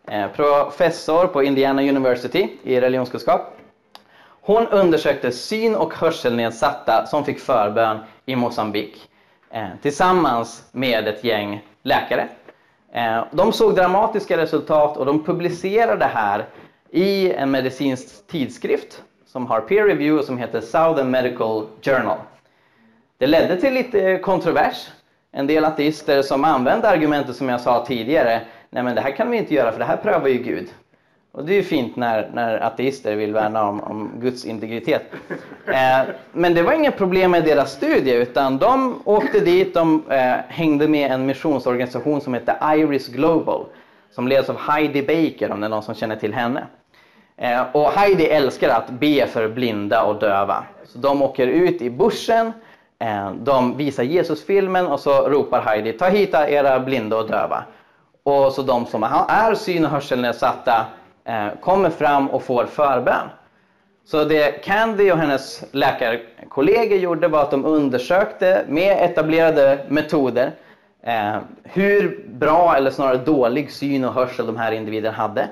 [0.06, 3.56] eh, professor på Indiana University i religionskunskap.
[4.46, 9.08] Hon undersökte syn och hörselnedsatta som fick förbön i Mosambik
[9.50, 12.28] eh, tillsammans med ett gäng läkare.
[12.92, 16.46] Eh, de såg dramatiska resultat och de publicerade det här
[16.90, 22.18] i en medicinsk tidskrift som har peer review och som heter Southern Medical Journal.
[23.18, 24.88] Det ledde till lite kontrovers.
[25.32, 28.40] En del ateister som använde argumentet som jag sa tidigare.
[28.70, 30.68] Nej men det här kan vi inte göra för det här prövar ju Gud.
[31.34, 35.02] Och det är ju fint när, när ateister vill värna om, om Guds integritet.
[35.66, 40.34] Eh, men det var inget problem med deras studie utan de åkte dit, de eh,
[40.48, 43.64] hängde med en missionsorganisation som heter Iris Global
[44.14, 46.66] som leds av Heidi Baker om det är någon som känner till henne.
[47.36, 50.64] Eh, och Heidi älskar att be för blinda och döva.
[50.86, 52.52] Så de åker ut i bussen,
[52.98, 57.64] eh, de visar Jesusfilmen och så ropar Heidi ta hit era blinda och döva.
[58.22, 60.86] Och så de som är syn och hörselnedsatta
[61.24, 63.28] Eh, kommer fram och får förbön.
[64.04, 70.52] Så det Candy och hennes läkarkollegor gjorde var att de undersökte med etablerade metoder
[71.02, 75.48] eh, hur bra eller snarare dålig syn och hörsel de här individerna hade.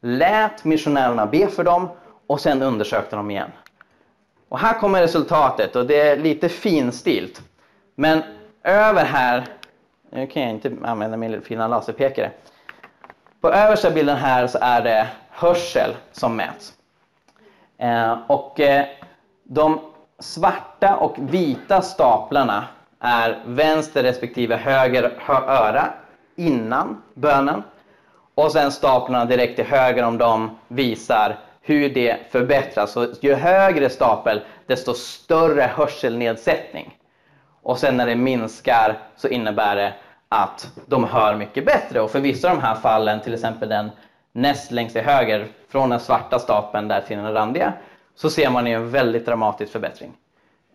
[0.00, 1.88] Lät missionärerna be för dem
[2.26, 3.50] och sen undersökte de igen.
[4.48, 7.42] Och här kommer resultatet och det är lite finstilt.
[7.94, 8.22] Men
[8.62, 9.44] över här,
[10.10, 12.30] nu kan jag inte använda min fina laserpekare.
[13.44, 16.72] På översta bilden här så är det hörsel som mäts.
[17.78, 18.86] Eh, och eh,
[19.42, 19.80] de
[20.18, 22.64] svarta och vita staplarna
[23.00, 25.12] är vänster respektive höger
[25.46, 25.92] öra
[26.36, 27.62] innan bönen.
[28.34, 32.92] Och sen staplarna direkt till höger om dem visar hur det förbättras.
[32.92, 36.98] Så ju högre stapel, desto större hörselnedsättning.
[37.62, 39.94] Och sen när det minskar så innebär det
[40.34, 42.00] att de hör mycket bättre.
[42.00, 43.90] Och för vissa av de här fallen, till exempel den
[44.32, 47.72] näst längst till höger, från den svarta stapeln där till den randiga,
[48.14, 50.12] så ser man en väldigt dramatisk förbättring.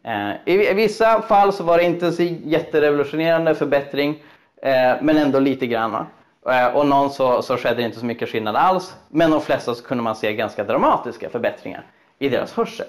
[0.03, 4.23] Eh, I vissa fall så var det inte så jätterevolutionerande förbättring,
[4.61, 6.05] eh, men ändå lite grann.
[6.49, 9.75] Eh, och någon så, så skedde det inte så mycket skillnad alls, men de flesta
[9.75, 11.85] så kunde man se ganska dramatiska förbättringar
[12.19, 12.87] i deras hörsel.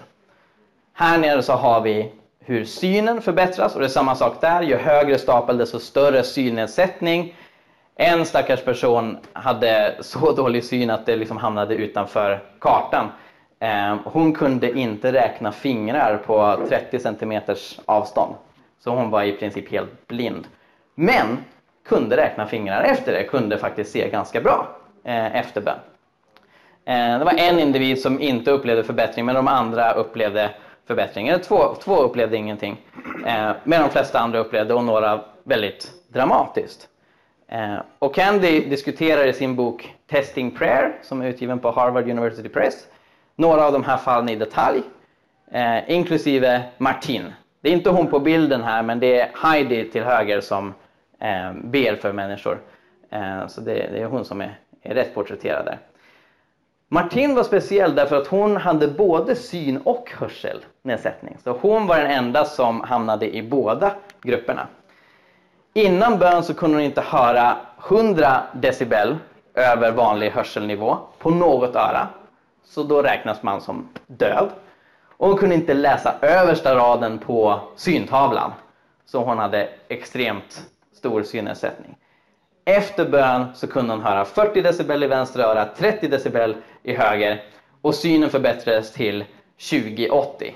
[0.92, 2.12] Här nere så har vi
[2.50, 4.62] hur synen förbättras och det är samma sak där.
[4.62, 7.34] Ju högre stapel desto större synnedsättning.
[7.96, 13.06] En stackars person hade så dålig syn att det liksom hamnade utanför kartan.
[13.60, 17.40] Ehm, hon kunde inte räkna fingrar på 30 cm
[17.86, 18.34] avstånd.
[18.78, 20.46] Så hon var i princip helt blind.
[20.94, 21.38] Men
[21.88, 25.78] kunde räkna fingrar efter det, kunde faktiskt se ganska bra eh, efter bön.
[26.84, 30.50] Ehm, det var en individ som inte upplevde förbättring men de andra upplevde
[30.90, 31.28] förbättring.
[31.28, 32.76] Eller två, två upplevde ingenting.
[33.26, 36.88] eh, men de flesta andra upplevde och några väldigt dramatiskt.
[37.48, 42.48] Eh, och Candy diskuterar i sin bok Testing Prayer som är utgiven på Harvard University
[42.48, 42.86] Press
[43.40, 44.82] några av de här fallen i detalj,
[45.50, 47.32] eh, inklusive Martin.
[47.60, 50.74] Det är inte hon på bilden här, men det är Heidi till höger som
[51.20, 52.60] eh, ber för människor.
[53.10, 55.78] Eh, så det, det, är hon som är, är rätt porträtterad där.
[56.92, 61.36] Martin var speciell därför att hon hade både syn och hörselnedsättning.
[61.44, 64.66] Så hon var den enda som hamnade i båda grupperna.
[65.72, 67.56] Innan bön så kunde hon inte höra
[67.88, 69.16] 100 decibel
[69.54, 72.08] över vanlig hörselnivå på något öra.
[72.64, 74.50] Så då räknas man som döv.
[75.16, 78.52] Och hon kunde inte läsa översta raden på syntavlan.
[79.06, 81.96] Så hon hade extremt stor synnedsättning.
[82.64, 87.42] Efter bön så kunde hon höra 40 decibel i vänstra öra, 30 decibel i höger
[87.82, 89.24] och synen förbättrades till
[89.70, 90.54] 2080.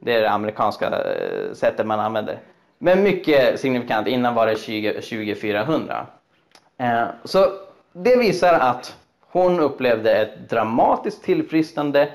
[0.00, 2.38] Det är det amerikanska eh, sättet man använder.
[2.78, 6.06] Men mycket signifikant, innan var det 20, 2400.
[6.78, 7.46] Eh, så
[7.92, 12.08] det visar att hon upplevde ett dramatiskt tillfrisknande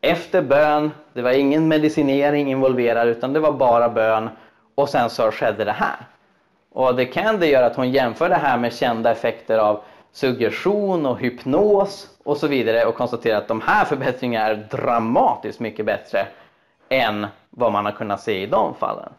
[0.00, 0.90] efter bön.
[1.12, 4.28] Det var ingen medicinering involverad utan det var bara bön
[4.74, 5.96] och sen så skedde det här.
[6.74, 9.80] Och det kan det göra att hon jämför det här med kända effekter av
[10.12, 15.86] suggestion och hypnos och så vidare och konstaterar att de här förbättringarna är dramatiskt mycket
[15.86, 16.26] bättre
[16.88, 19.12] än vad man har kunnat se i de fallen.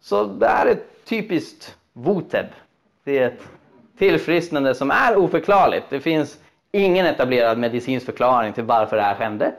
[0.00, 2.46] Så det här är typiskt Voteb.
[3.04, 3.42] Det är ett
[3.98, 5.86] tillfrisknande som är oförklarligt.
[5.90, 6.38] Det finns
[6.74, 9.54] Ingen etablerad medicinsk förklaring till varför det här hände.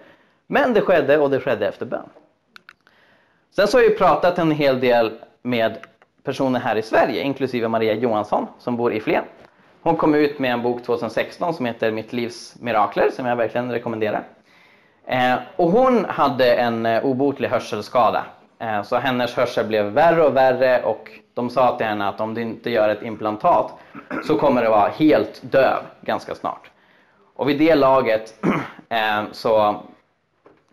[0.48, 2.10] Men det skedde och det skedde efter bön.
[3.56, 5.78] Sen så har jag pratat en hel del med
[6.26, 9.24] personer här i Sverige, inklusive Maria Johansson som bor i Flen.
[9.82, 13.72] Hon kom ut med en bok 2016 som heter Mitt livs mirakler som jag verkligen
[13.72, 14.24] rekommenderar.
[15.06, 18.26] Eh, och hon hade en eh, obotlig hörselskada.
[18.60, 22.34] Eh, så hennes hörsel blev värre och värre och de sa till henne att om
[22.34, 23.72] du inte gör ett implantat
[24.28, 26.72] så kommer du vara helt döv ganska snart.
[27.36, 28.34] Och vid det laget
[28.90, 29.84] eh, så,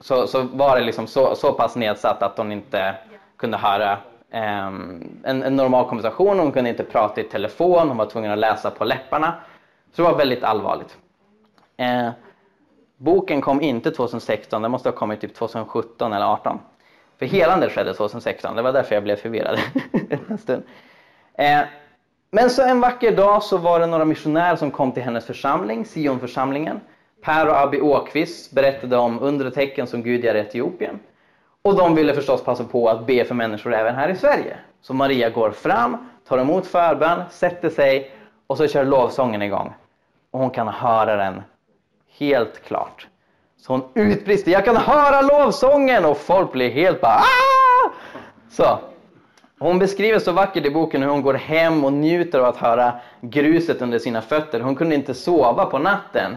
[0.01, 2.95] så, så, var det liksom så, så pass nedsatt att hon inte
[3.37, 3.99] kunde höra
[4.35, 8.39] Ehm, en, en, normal konversation, hon kunde inte prata i telefon, hon var tvungen att
[8.39, 9.35] läsa på läpparna.
[9.93, 10.97] Så det var väldigt allvarligt.
[11.77, 12.11] Eh,
[12.97, 16.59] boken kom inte 2016, den måste ha kommit typ 2017 eller 2018.
[17.19, 19.59] För helandet skedde 2016, det var därför jag blev förvirrad
[20.29, 20.63] en stund.
[21.35, 21.61] Eh,
[22.31, 25.85] men så en vacker dag så var det några missionärer som kom till hennes församling,
[25.85, 26.81] Sionförsamlingen.
[27.23, 30.99] Per och Abby Åkvist berättade om undertecken som Gud gör i Etiopien.
[31.63, 34.57] Och de ville förstås passa på att be för människor även här i Sverige.
[34.81, 38.11] Så Maria går fram, tar emot förbön, sätter sig
[38.47, 39.75] och så kör lovsången igång.
[40.31, 41.43] Och hon kan höra den
[42.19, 43.09] helt klart.
[43.57, 46.05] Så hon utbrister, jag kan höra lovsången!
[46.05, 47.13] Och folk blir helt bara!
[47.13, 47.93] Ah!
[48.51, 48.79] Så.
[49.59, 52.93] Hon beskriver så vackert i boken hur hon går hem och njuter av att höra
[53.21, 54.61] gruset under sina fötter.
[54.61, 56.37] Hon kunde inte sova på natten.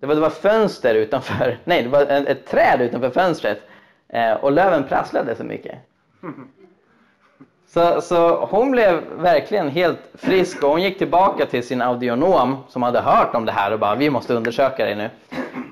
[0.00, 3.62] Det var, det var fönster utanför, nej det var ett, ett träd utanför fönstret.
[4.08, 5.78] Eh, och löven prasslade så mycket.
[7.66, 12.82] Så, så hon blev verkligen helt frisk och hon gick tillbaka till sin audionom som
[12.82, 15.10] hade hört om det här och bara vi måste undersöka det nu.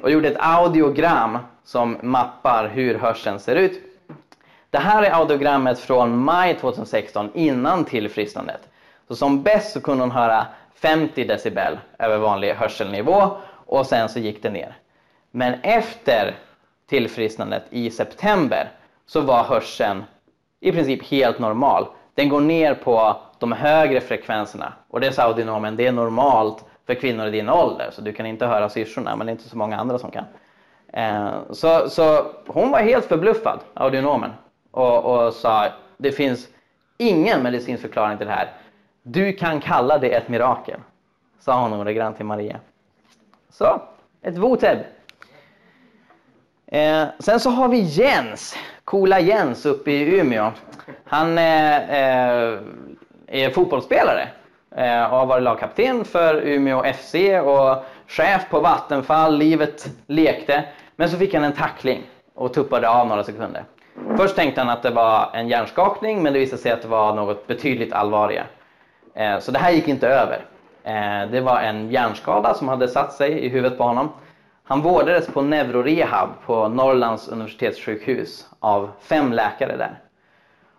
[0.02, 3.82] Och gjorde ett audiogram som mappar hur hörseln ser ut.
[4.70, 8.68] Det här är audiogrammet från maj 2016 innan tillfrisknandet.
[9.08, 14.18] Så som bäst så kunde hon höra 50 decibel över vanlig hörselnivå och sen så
[14.18, 14.76] gick det ner.
[15.30, 16.34] Men efter
[16.92, 18.70] tillfrisknandet i september
[19.06, 20.04] så var hörseln
[20.60, 21.86] i princip helt normal.
[22.14, 26.94] Den går ner på de högre frekvenserna och det sa audionomen, det är normalt för
[26.94, 29.56] kvinnor i din ålder så du kan inte höra syrsorna men det är inte så
[29.56, 30.24] många andra som kan.
[30.92, 34.30] Eh, så, så hon var helt förbluffad, audionomen,
[34.70, 36.48] och, och sa det finns
[36.98, 38.50] ingen medicinsk förklaring till det här.
[39.02, 40.80] Du kan kalla det ett mirakel,
[41.40, 42.60] sa hon ordagrant till Maria.
[43.50, 43.82] Så,
[44.22, 44.78] ett voteb.
[46.72, 50.50] Eh, sen så har vi Jens, coola Jens uppe i Umeå.
[51.04, 52.58] Han eh, eh,
[53.26, 54.28] är fotbollsspelare
[54.76, 59.38] eh, och har varit lagkapten för Umeå FC och chef på Vattenfall.
[59.38, 60.64] Livet lekte.
[60.96, 62.02] Men så fick han en tackling
[62.34, 63.64] och tuppade av några sekunder.
[64.16, 67.14] Först tänkte han att det var en hjärnskakning men det visade sig att det var
[67.14, 68.46] något betydligt allvarligare.
[69.14, 70.44] Eh, så det här gick inte över.
[70.84, 74.08] Eh, det var en hjärnskada som hade satt sig i huvudet på honom.
[74.64, 79.98] Han vårdades på neurorehab på Norrlands universitetssjukhus av fem läkare där.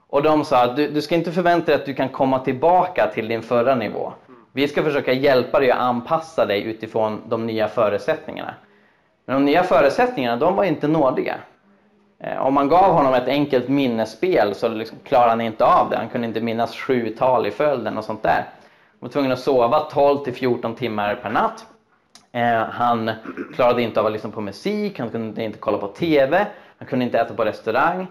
[0.08, 3.12] Och de sa att du, du ska inte förvänta dig att du kan komma tillbaka
[3.14, 4.14] till din förra nivå.
[4.52, 8.54] Vi ska försöka hjälpa dig att anpassa dig utifrån de nya förutsättningarna.
[9.26, 11.36] Men de nya förutsättningarna, de var inte nådiga.
[12.20, 15.98] Eh, om man gav honom ett enkelt minnesspel så liksom klarade han inte av det.
[15.98, 18.46] Han kunde inte minnas sju tal i följden och sånt där.
[19.00, 21.66] Han var tvungen att sova 12 till 14 timmar per natt.
[22.36, 23.12] Eh, han
[23.56, 27.06] klarade inte av att lyssna på musik, han kunde inte kolla på TV, han kunde
[27.06, 28.08] inte äta på restaurang.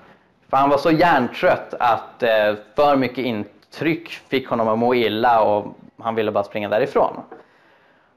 [0.50, 5.42] För han var så hjärntrött att eh, för mycket intryck fick honom att må illa
[5.42, 7.16] och han ville bara springa därifrån.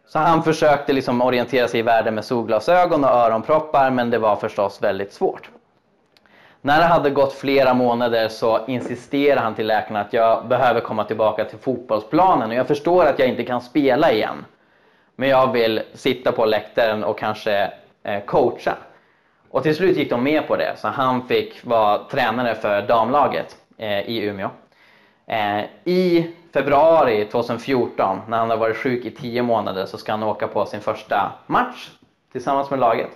[0.08, 4.36] Så han försökte liksom orientera sig i världen med solglasögon och öronproppar men det var
[4.36, 5.50] förstås väldigt svårt.
[6.62, 11.04] När det hade gått flera månader så insisterade han till läkarna att jag behöver komma
[11.04, 14.46] tillbaka till fotbollsplanen och jag förstår att jag inte kan spela igen.
[15.16, 17.72] Men jag vill sitta på läktaren och kanske
[18.04, 18.78] eh, coacha.
[19.50, 23.58] Och till slut gick de med på det så han fick vara tränare för damlaget
[23.78, 24.50] eh, i Umeå.
[25.28, 30.24] Eh, I februari 2014 när han har varit sjuk i 10 månader så ska han
[30.24, 31.90] åka på sin första match
[32.32, 33.10] tillsammans med laget.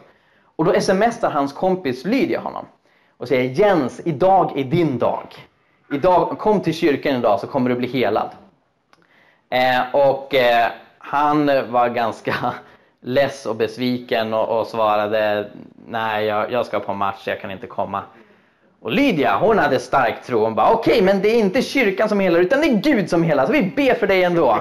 [0.55, 2.65] Och då smsar hans kompis Lydia honom
[3.17, 5.27] och säger Jens, idag är din dag.
[5.91, 8.29] Idag, kom till kyrkan idag så kommer du bli helad.
[9.49, 10.71] Eh, och eh,
[11.09, 12.35] han eh, var ganska
[13.01, 15.49] less och besviken och, och svarade
[15.87, 18.03] nej, jag, jag ska på match, jag kan inte komma.
[18.81, 20.39] Och Lydia, hon hade stark tro.
[20.39, 23.09] Hon bara, okej, okay, men det är inte kyrkan som helar, utan det är Gud
[23.09, 24.57] som helar, så vi ber för dig ändå.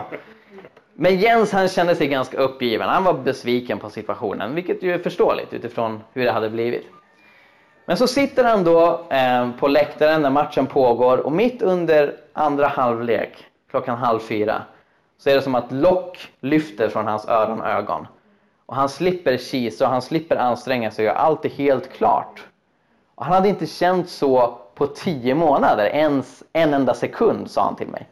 [0.94, 2.88] Men Jens han kände sig ganska uppgiven.
[2.88, 6.87] Han var besviken på situationen, vilket ju är förståeligt utifrån hur det hade blivit.
[7.87, 12.66] Men så sitter han då eh, på läktaren när matchen pågår och mitt under andra
[12.66, 14.62] halvlek, klockan halv fyra,
[15.18, 18.07] så är det som att lock lyfter från hans öron och ögon.
[18.66, 22.47] Och han slipper kisa och han slipper anstränga sig och allt är helt klart.
[23.14, 27.76] Och han hade inte känt så på tio månader, ens en enda sekund, sa han
[27.76, 28.09] till mig.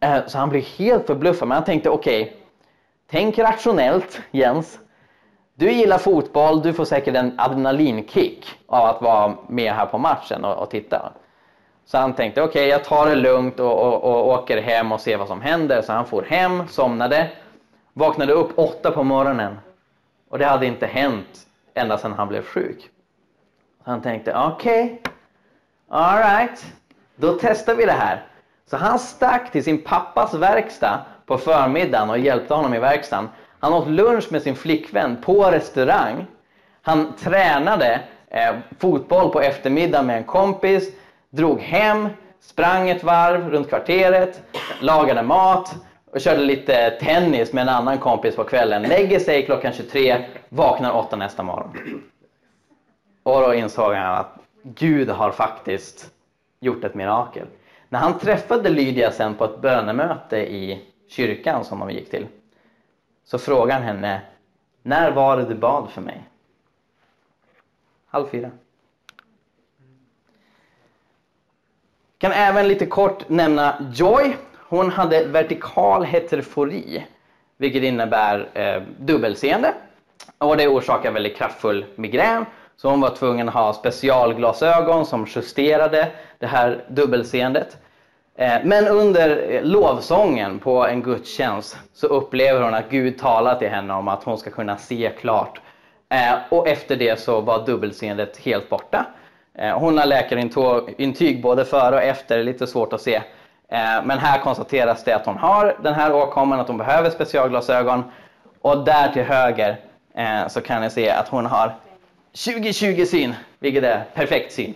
[0.00, 2.34] Eh, så han blev helt förbluffad, men han tänkte okej, okay,
[3.10, 4.78] tänk rationellt Jens.
[5.54, 10.44] Du gillar fotboll, du får säkert en adrenalinkick av att vara med här på matchen
[10.44, 11.12] och, och titta.
[11.90, 15.00] Så han tänkte okej, okay, jag tar det lugnt och, och, och, åker hem och
[15.00, 15.82] ser vad som händer.
[15.82, 17.30] Så han for hem, somnade,
[17.92, 19.58] vaknade upp åtta på morgonen.
[20.28, 22.90] Och det hade inte hänt ända sedan han blev sjuk.
[23.84, 25.12] Så han tänkte okej, okay,
[25.88, 26.66] alright,
[27.16, 28.26] då testar vi det här.
[28.70, 33.28] Så han stack till sin pappas verkstad på förmiddagen och hjälpte honom i verkstaden.
[33.58, 36.26] Han åt lunch med sin flickvän på restaurang.
[36.82, 40.92] Han tränade eh, fotboll på eftermiddagen med en kompis.
[41.30, 42.08] Drog hem,
[42.40, 44.42] sprang ett varv runt kvarteret,
[44.80, 45.76] lagade mat
[46.12, 48.82] och körde lite tennis med en annan kompis på kvällen.
[48.82, 52.02] Lägger sig klockan 23, vaknar 8 nästa morgon.
[53.22, 56.10] Och då insåg han att Gud har faktiskt
[56.60, 57.46] gjort ett mirakel.
[57.88, 62.26] När han träffade Lydia sen på ett bönemöte i kyrkan som de gick till
[63.24, 64.20] så frågade han henne
[64.82, 66.22] När var det du bad för mig?
[68.06, 68.50] Halv fyra.
[72.20, 74.36] Kan även lite kort nämna Joy.
[74.68, 77.06] Hon hade vertikal heterofori,
[77.56, 79.74] vilket innebär eh, dubbelseende.
[80.38, 82.46] Och det orsakar väldigt kraftfull migrän.
[82.76, 86.08] Så hon var tvungen att ha specialglasögon som justerade
[86.38, 87.76] det här dubbelseendet.
[88.36, 93.68] Eh, men under eh, lovsången på en gudstjänst så upplever hon att Gud talar till
[93.68, 95.60] henne om att hon ska kunna se klart.
[96.08, 99.06] Eh, och efter det så var dubbelseendet helt borta.
[99.58, 103.14] Eh, hon har läkarintyg både före och efter, lite svårt att se.
[103.68, 108.04] Eh, men här konstateras det att hon har den här åkomman, att hon behöver specialglasögon.
[108.60, 109.80] Och där till höger
[110.14, 111.74] eh, så kan ni se att hon har
[112.32, 114.74] 20-20 syn, vilket är perfekt syn.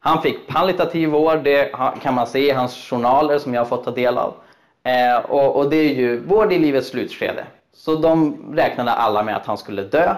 [0.00, 3.84] Han fick palliativ vård, det kan man se i hans journaler som jag har fått
[3.84, 4.34] ta del av.
[4.82, 7.44] Eh, och, och, det är ju vård i livets slutskede.
[7.74, 10.14] Så de räknade alla med att han skulle dö.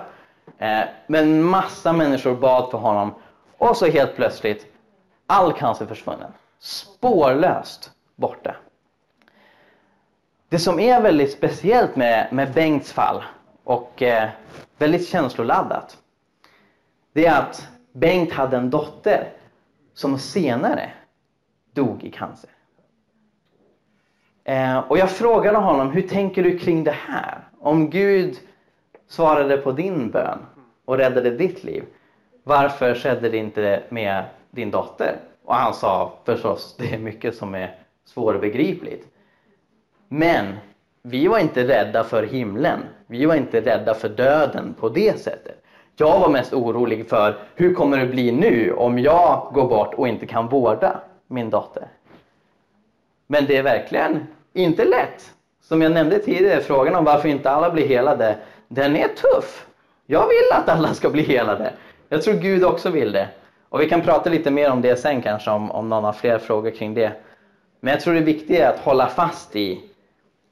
[0.59, 3.15] Eh, men massa människor bad för honom
[3.59, 4.74] och så helt plötsligt
[5.27, 6.33] all cancer försvunnen.
[6.59, 8.57] Spårlöst borta.
[10.49, 13.25] Det som är väldigt speciellt med, med Bengts fall
[13.65, 14.29] och eh,
[14.79, 15.99] väldigt känsloladdat
[17.15, 19.33] det är att Bengt hade en dotter
[19.93, 20.91] som senare
[21.73, 22.51] dog i cancer.
[24.45, 27.39] Eh, och jag frågade honom, hur tänker du kring det här?
[27.61, 28.37] Om Gud
[29.09, 30.39] svarade på din bön
[30.85, 31.85] och räddade ditt liv,
[32.43, 35.17] varför skedde det inte med din dotter?
[35.45, 39.07] Och han sa förstås, det är mycket som är svårbegripligt.
[40.09, 40.55] Men
[41.03, 42.81] vi var inte rädda för himlen.
[43.07, 45.65] Vi var inte rädda för döden på det sättet.
[45.97, 50.09] Jag var mest orolig för hur kommer det bli nu om jag går bort och
[50.09, 51.89] inte kan vårda min dotter.
[53.27, 55.35] Men det är verkligen inte lätt.
[55.61, 58.37] Som jag nämnde tidigare, frågan om varför inte alla blir helade,
[58.69, 59.67] den är tuff.
[60.07, 61.73] Jag vill att alla ska bli helade.
[62.09, 63.29] Jag tror Gud också vill det.
[63.75, 66.39] Och vi kan prata lite mer om det sen kanske, om, om någon har fler
[66.39, 67.13] frågor kring det.
[67.81, 69.81] Men jag tror det viktiga är att hålla fast i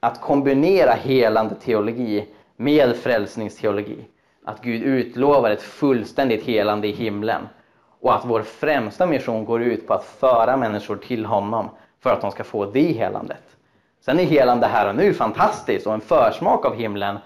[0.00, 4.04] att kombinera helande teologi med frälsningsteologi
[4.44, 7.48] att Gud utlovar ett fullständigt helande i himlen
[8.00, 11.68] och att vår främsta mission går ut på att föra människor till honom
[12.00, 13.56] för att de ska få det helandet.
[14.00, 17.18] Sen är helande här och nu fantastiskt och en försmak av himlen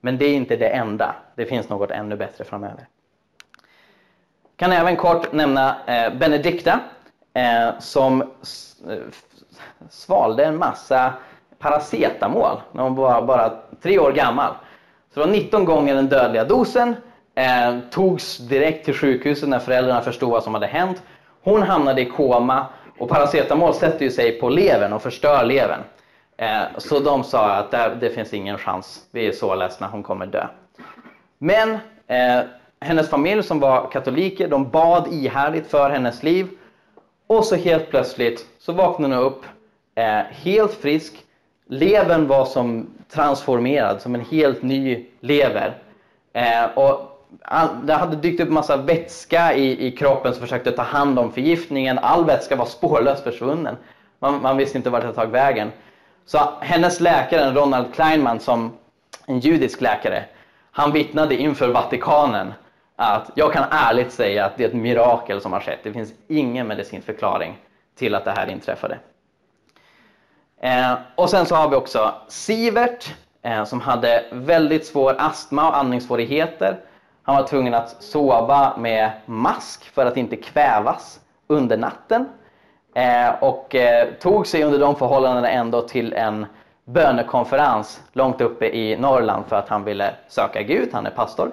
[0.00, 1.14] men det är inte det enda.
[1.34, 2.88] Det finns något ännu bättre framöver.
[4.58, 6.80] Kan även kort nämna eh, Benedikta
[7.34, 8.98] eh, som eh,
[9.90, 11.12] svalde en massa
[11.58, 13.52] paracetamol när hon var bara
[13.82, 14.52] tre år gammal.
[15.14, 16.96] Så det var 19 gånger den dödliga dosen.
[17.34, 21.02] Eh, togs direkt till sjukhuset när föräldrarna förstod vad som hade hänt.
[21.42, 22.66] Hon hamnade i koma
[22.98, 25.80] och paracetamol sätter ju sig på levern och förstör levern.
[26.36, 30.02] Eh, så de sa att det, det, finns ingen chans, vi är så ledsna, hon
[30.02, 30.46] kommer dö.
[31.38, 32.44] Men eh,
[32.80, 36.48] hennes familj som var katoliker, de bad ihärdigt för hennes liv.
[37.26, 39.42] Och så helt plötsligt så vaknade hon upp
[39.94, 41.14] eh, helt frisk.
[41.66, 45.74] Levern var som transformerad som en helt ny lever.
[46.32, 47.08] Eh, och
[47.82, 51.98] det hade dykt upp massa vätska i, i kroppen som försökte ta hand om förgiftningen.
[51.98, 53.76] All vätska var spårlöst försvunnen.
[54.18, 55.72] Man, man visste inte vart det tagit vägen.
[56.26, 58.72] Så hennes läkare, Ronald Kleinman, som
[59.26, 60.24] en judisk läkare,
[60.70, 62.52] han vittnade inför Vatikanen
[63.00, 65.78] att jag kan ärligt säga att det är ett mirakel som har skett.
[65.82, 67.58] Det finns ingen medicinsk förklaring
[67.94, 68.98] till att det här inträffade.
[70.60, 75.76] Eh, och sen så har vi också Sivert eh, som hade väldigt svår astma och
[75.76, 76.80] andningssvårigheter.
[77.22, 82.28] Han var tvungen att sova med mask för att inte kvävas under natten.
[82.94, 86.46] Eh, och eh, tog sig under de förhållandena ändå till en
[86.84, 91.50] bönekonferens långt uppe i Norrland för att han ville söka Gud, han är pastor.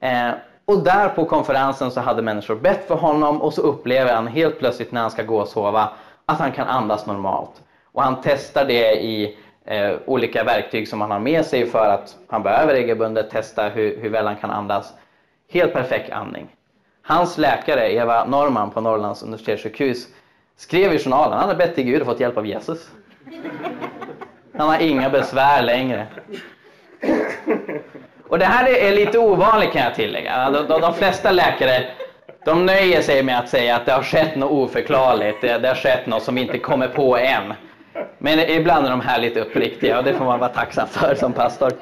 [0.00, 0.30] Eh,
[0.66, 4.58] och där på konferensen så hade människor bett för honom och så upplever han helt
[4.58, 5.90] plötsligt när han ska gå och sova
[6.26, 7.62] att han kan andas normalt.
[7.92, 12.16] Och han testar det i eh, olika verktyg som han har med sig för att
[12.28, 14.92] han behöver regelbundet testa hur, hur väl han kan andas.
[15.50, 16.48] Helt perfekt andning.
[17.02, 20.06] Hans läkare, Eva Norman på Norrlands universitetssjukhus,
[20.56, 22.90] skrev i journalen, han hade bett till Gud och fått hjälp av Jesus.
[24.56, 26.06] Han har inga besvär längre.
[28.28, 30.50] Och det här är lite ovanligt kan jag tillägga.
[30.50, 31.84] De, de, de flesta läkare
[32.44, 35.74] de nöjer sig med att säga att det har skett något oförklarligt, det, det har
[35.74, 37.54] skett något som vi inte kommer på än.
[38.18, 41.32] Men ibland är de här lite uppriktiga och det får man vara tacksam för som
[41.32, 41.72] pastor.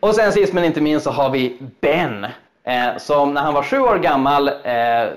[0.00, 2.26] Och sen sist men inte minst så har vi Ben
[2.64, 5.08] eh, som när han var sju år gammal eh,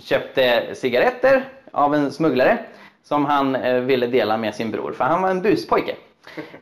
[0.00, 2.58] köpte cigaretter av en smugglare
[3.04, 5.94] som han eh, ville dela med sin bror för han var en buspojke.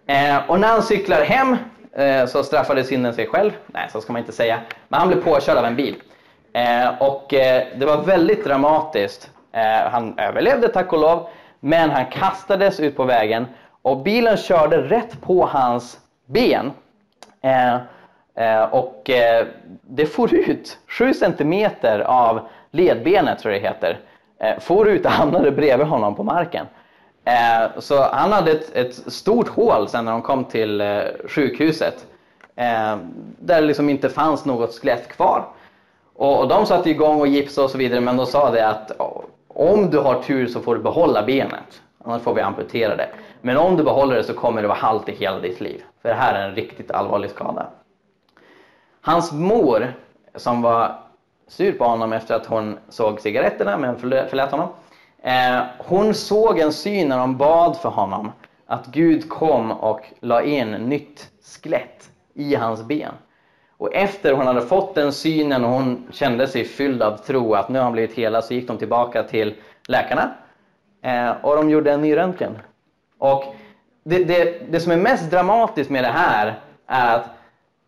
[0.07, 1.57] Eh, och när han cyklar hem
[1.99, 3.51] Eh, så straffade synden sig själv.
[3.67, 4.61] Nej, så ska man inte säga.
[4.89, 6.03] Men han blev påkörd av en bil.
[6.53, 9.31] Eh, och eh, det var väldigt dramatiskt.
[9.91, 11.29] Han överlevde tack och lov,
[11.61, 13.47] men han kastades ut på vägen
[13.83, 16.73] och bilen körde rätt på hans ben.
[18.71, 19.11] Och
[19.83, 22.41] det for ut 7 centimeter av
[22.71, 23.99] ledbenet, tror jag det heter.
[24.61, 26.67] For ut och hamnade bredvid honom på marken.
[27.27, 32.07] Eh, så han hade ett, ett, stort hål sen när de kom till eh, sjukhuset.
[32.57, 32.97] Eh,
[33.39, 35.45] där det liksom inte fanns något skelett kvar.
[36.15, 38.93] Och, och de satte igång och gipsade och så vidare men de sa det att
[39.49, 41.83] om du har tur så får du behålla benet.
[42.05, 43.09] Annars får vi amputera det.
[43.41, 45.83] Men om du behåller det så kommer det vara halt i hela ditt liv.
[46.03, 47.67] För det här är en riktigt allvarlig skada.
[49.01, 49.95] Hans mor
[50.35, 50.99] som var
[51.49, 54.69] sur på honom efter att hon såg cigaretterna men förlät honom.
[55.27, 58.33] Eh, hon såg en syn när de bad för honom
[58.67, 63.13] att Gud kom och la in nytt skelett i hans ben.
[63.77, 67.69] Och efter hon hade fått den synen och hon kände sig fylld av tro att
[67.69, 69.55] nu har han blivit hela, så gick de tillbaka till
[69.89, 70.35] läkarna
[71.03, 72.59] eh, och de gjorde en ny röntgen.
[73.19, 73.55] Och
[74.05, 77.31] det, det, det som är mest dramatiskt med det här är att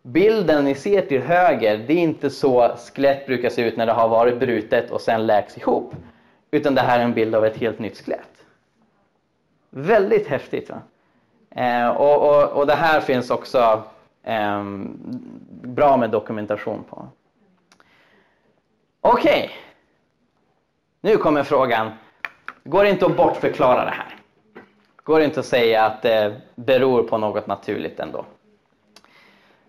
[0.03, 3.93] bilden ni ser till höger, det är inte så skelett brukar se ut när det
[3.93, 5.93] har varit brutet och sen läks ihop.
[6.51, 8.45] Utan det här är en bild av ett helt nytt skelett.
[9.69, 10.69] Väldigt häftigt.
[10.69, 10.81] Va?
[11.49, 13.83] Eh, och, och, och det här finns också
[14.23, 14.63] eh,
[15.61, 17.07] bra med dokumentation på.
[19.01, 19.49] Okej, okay.
[21.01, 21.91] nu kommer frågan.
[22.63, 24.15] Går det inte att bortförklara det här?
[25.03, 28.25] Går det inte att säga att det beror på något naturligt ändå?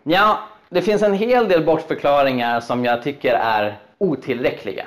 [0.02, 4.86] Ja, det finns en hel del bortförklaringar som jag tycker är otillräckliga.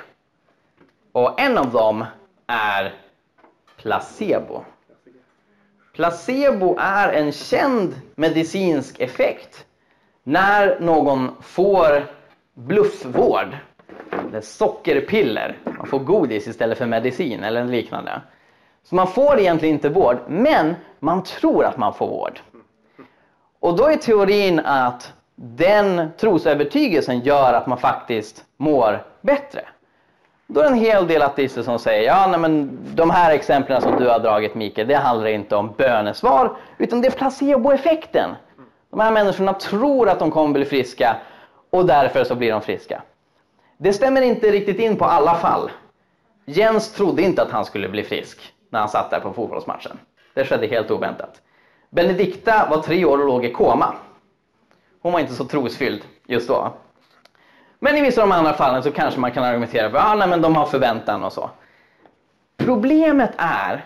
[1.13, 2.05] Och en av dem
[2.47, 2.93] är
[3.77, 4.63] placebo.
[5.93, 9.65] Placebo är en känd medicinsk effekt
[10.23, 12.03] när någon får
[12.53, 13.57] bluffvård,
[14.29, 18.21] eller sockerpiller, man får godis istället för medicin eller liknande.
[18.83, 22.39] Så man får egentligen inte vård, men man tror att man får vård.
[23.59, 29.67] Och då är teorin att den trosövertygelsen gör att man faktiskt mår bättre.
[30.53, 33.81] Då är det en hel del ateister som säger ja, nej, men de här exemplen
[33.81, 38.29] som du har dragit Mikael, det handlar inte om bönesvar utan det är placeboeffekten.
[38.89, 41.15] De här människorna tror att de kommer bli friska
[41.69, 43.01] och därför så blir de friska.
[43.77, 45.71] Det stämmer inte riktigt in på alla fall.
[46.45, 49.99] Jens trodde inte att han skulle bli frisk när han satt där på fotbollsmatchen.
[50.33, 51.41] Det skedde helt oväntat.
[51.89, 53.93] Benedikta var tre år och låg i koma.
[55.01, 56.73] Hon var inte så trosfylld just då.
[57.83, 60.37] Men i vissa av de andra fallen så kanske man kan argumentera för att ah,
[60.37, 61.49] de har förväntan och så.
[62.57, 63.85] Problemet är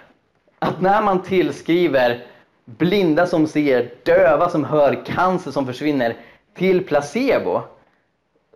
[0.60, 2.26] att när man tillskriver
[2.66, 6.16] blinda som ser, döva som hör, cancer som försvinner
[6.54, 7.62] till placebo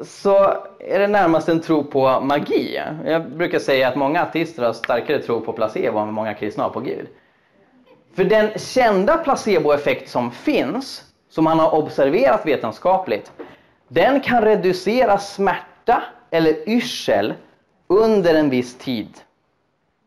[0.01, 0.37] så
[0.79, 2.81] är det närmast en tro på magi.
[3.05, 6.71] Jag brukar säga att många artister har starkare tro på placebo än många kristna har
[6.71, 7.07] på Gud.
[8.15, 13.31] För den kända placeboeffekt som finns, som man har observerat vetenskapligt,
[13.93, 17.33] den kan reducera smärta eller yrsel
[17.87, 19.17] under en viss tid.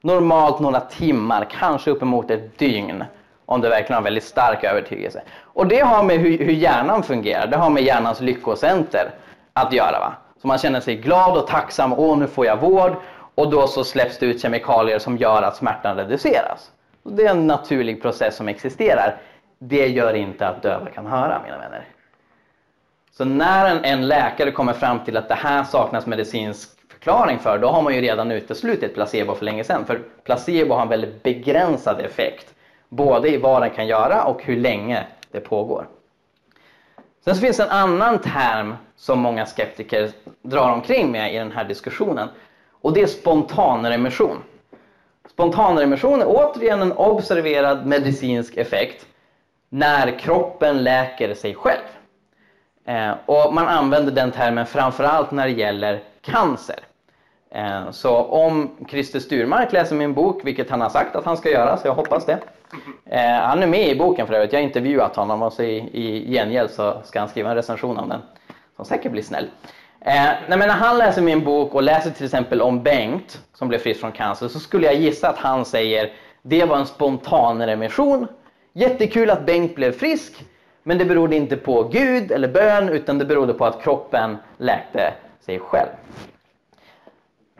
[0.03, 3.05] Normalt några timmar, kanske uppemot ett dygn
[3.47, 5.23] om du verkligen har en väldigt stark övertygelse.
[5.43, 9.11] Och det har med hur, hur hjärnan fungerar, det har med hjärnans lyckocenter
[9.53, 9.99] att göra.
[9.99, 10.15] Va?
[10.43, 12.97] Så man känner sig glad och tacksam, åh nu får jag vård
[13.35, 16.71] och då så släpps det ut kemikalier som gör att smärtan reduceras.
[17.03, 19.17] Och det är en naturlig process som existerar.
[19.59, 21.85] Det gör inte att döva kan höra mina vänner.
[23.17, 27.59] Så när en, en läkare kommer fram till att det här saknas medicinsk förklaring för,
[27.59, 29.85] då har man ju redan uteslutit placebo för länge sedan.
[29.85, 32.55] För placebo har en väldigt begränsad effekt.
[32.89, 35.87] Både i vad den kan göra och hur länge det pågår.
[37.25, 40.11] Sen så finns en annan term som många skeptiker
[40.43, 42.29] drar omkring med i den här diskussionen.
[42.71, 44.37] Och det är spontanremission.
[45.31, 49.07] Spontanremission är återigen en observerad medicinsk effekt
[49.69, 51.94] när kroppen läker sig själv.
[52.85, 56.79] Eh, och man använder den termen framförallt när det gäller cancer.
[57.51, 61.51] Eh, så om Christer Sturmark läser min bok, vilket han har sagt att han ska
[61.51, 62.39] göra, så jag hoppas det.
[63.07, 65.91] Eh, han är med i boken för övrigt, jag har intervjuat honom och så i,
[65.93, 68.21] i gengäld så ska han skriva en recension om den.
[68.77, 69.49] Som säkert blir snäll.
[70.01, 70.13] Eh,
[70.49, 73.79] nej, men när han läser min bok och läser till exempel om Bengt som blev
[73.79, 76.13] frisk från cancer så skulle jag gissa att han säger
[76.43, 78.27] det var en spontan remission.
[78.73, 80.45] Jättekul att Bengt blev frisk
[80.85, 85.15] men det berodde inte på Gud eller bön utan det berodde på att kroppen läkte
[85.41, 85.89] sig själv.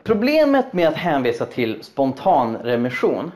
[0.03, 3.31] Problemet med att hänvisa till spontan remission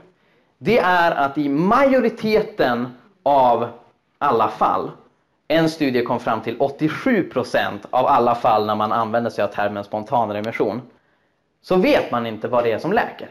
[0.57, 2.87] det är att i majoriteten
[3.23, 3.67] av
[4.17, 4.91] alla fall
[5.47, 9.83] en studie kom fram till 87% av alla fall när man använder sig av termen
[9.83, 10.81] spontan remission
[11.61, 13.29] så vet man inte vad det är som läker.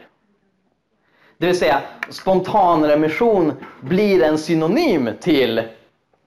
[1.37, 5.63] Det vill säga spontan remission blir en synonym till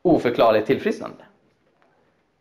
[0.03, 1.25] oförklarligt tillfrisknande.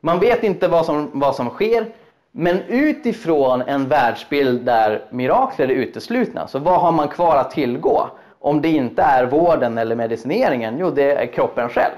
[0.02, 1.86] Man vet inte vad som, vad som sker
[2.32, 8.10] men utifrån en världsbild där mirakler är uteslutna så vad har man kvar att tillgå?
[8.40, 11.94] Om det inte är vården eller medicineringen, jo det är kroppen själv.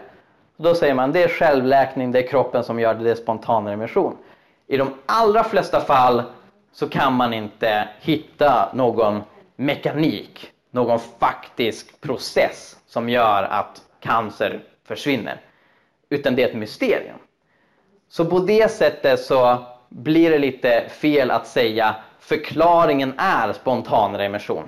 [0.57, 3.67] Då säger man det är självläkning, det är kroppen som gör det, det är spontan
[3.67, 4.17] remission.
[4.67, 6.23] I de allra flesta fall
[6.71, 9.21] så kan man inte hitta någon
[9.55, 15.41] mekanik, någon faktisk process som gör att cancer försvinner.
[16.13, 17.17] Utan det är ett mysterium.
[18.09, 19.57] Så på det sättet så
[19.89, 24.63] blir det lite fel att säga förklaringen är spontan remission.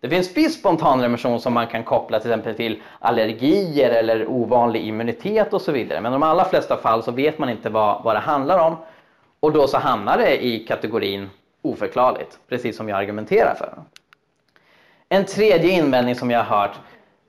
[0.00, 5.52] Det finns viss spontanremission som man kan koppla till exempel till allergier eller ovanlig immunitet
[5.52, 6.00] och så vidare.
[6.00, 8.76] Men i de allra flesta fall så vet man inte vad, vad det handlar om.
[9.40, 11.30] Och då så hamnar det i kategorin
[11.62, 13.74] oförklarligt, precis som jag argumenterar för.
[15.08, 16.76] En tredje invändning som jag har hört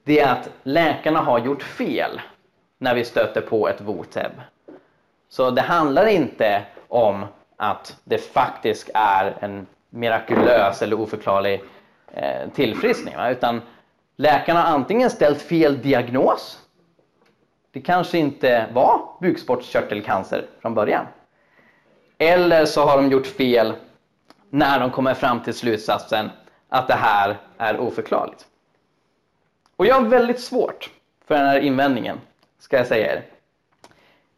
[0.04, 2.22] det är att läkarna har gjort fel
[2.84, 4.32] när vi stöter på ett voteb.
[5.30, 7.26] Så det handlar inte om
[7.58, 11.64] att det faktiskt är en mirakulös eller oförklarlig
[12.12, 13.16] eh, tillfriskning.
[13.30, 13.62] Utan
[14.16, 16.60] läkarna har antingen ställt fel diagnos.
[17.72, 21.06] Det kanske inte var bukspottkörtelcancer från början.
[22.18, 23.74] Eller så har de gjort fel
[24.50, 26.30] när de kommer fram till slutsatsen
[26.70, 28.46] att det här är oförklarligt.
[29.76, 30.90] Och jag har väldigt svårt
[31.28, 32.20] för den här invändningen,
[32.64, 33.24] ska jag säga er.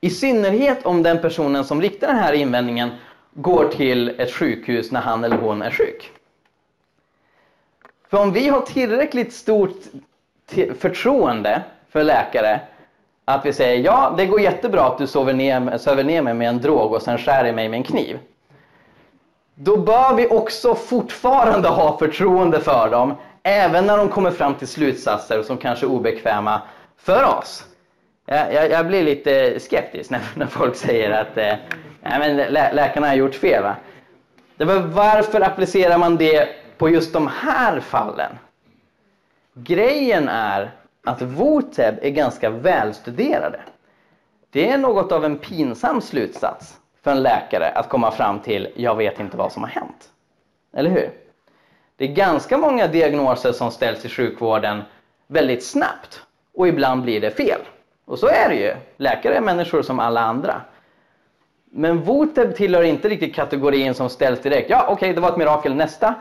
[0.01, 2.89] I synnerhet om den personen som riktar den här invändningen
[3.33, 6.11] går till ett sjukhus när han eller hon är sjuk.
[8.09, 9.77] För om vi har tillräckligt stort
[10.79, 12.59] förtroende för läkare
[13.25, 16.49] att vi säger ja, det går jättebra att du sover ner, söver ner mig med
[16.49, 18.19] en drog och sen skär i mig med en kniv.
[19.55, 23.13] Då bör vi också fortfarande ha förtroende för dem
[23.43, 26.61] även när de kommer fram till slutsatser som kanske är obekväma
[26.97, 27.65] för oss.
[28.25, 31.53] Jag, jag, jag blir lite skeptisk när, när folk säger att eh,
[32.01, 33.63] men lä, läkarna har gjort fel.
[33.63, 33.75] Va?
[34.57, 38.31] Det var, varför applicerar man det på just de här fallen?
[39.53, 40.71] Grejen är
[41.03, 43.59] att Voteb är ganska välstuderade.
[44.49, 48.95] Det är något av en pinsam slutsats för en läkare att komma fram till jag
[48.95, 50.09] vet inte vad som har hänt.
[50.73, 51.09] Eller hur?
[51.97, 54.81] Det är ganska många diagnoser som ställs i sjukvården
[55.27, 56.21] väldigt snabbt
[56.53, 57.59] och ibland blir det fel.
[58.05, 58.75] Och så är det ju.
[58.97, 60.61] Läkare är människor som alla andra.
[61.71, 64.69] Men Voteb tillhör inte riktigt kategorin som ställs direkt.
[64.69, 65.75] Ja, okej, okay, det var ett mirakel.
[65.75, 66.15] Nästa.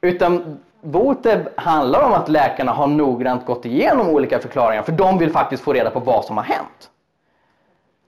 [0.00, 5.30] Utan Voteb handlar om att läkarna har noggrant gått igenom olika förklaringar för de vill
[5.30, 6.90] faktiskt få reda på vad som har hänt.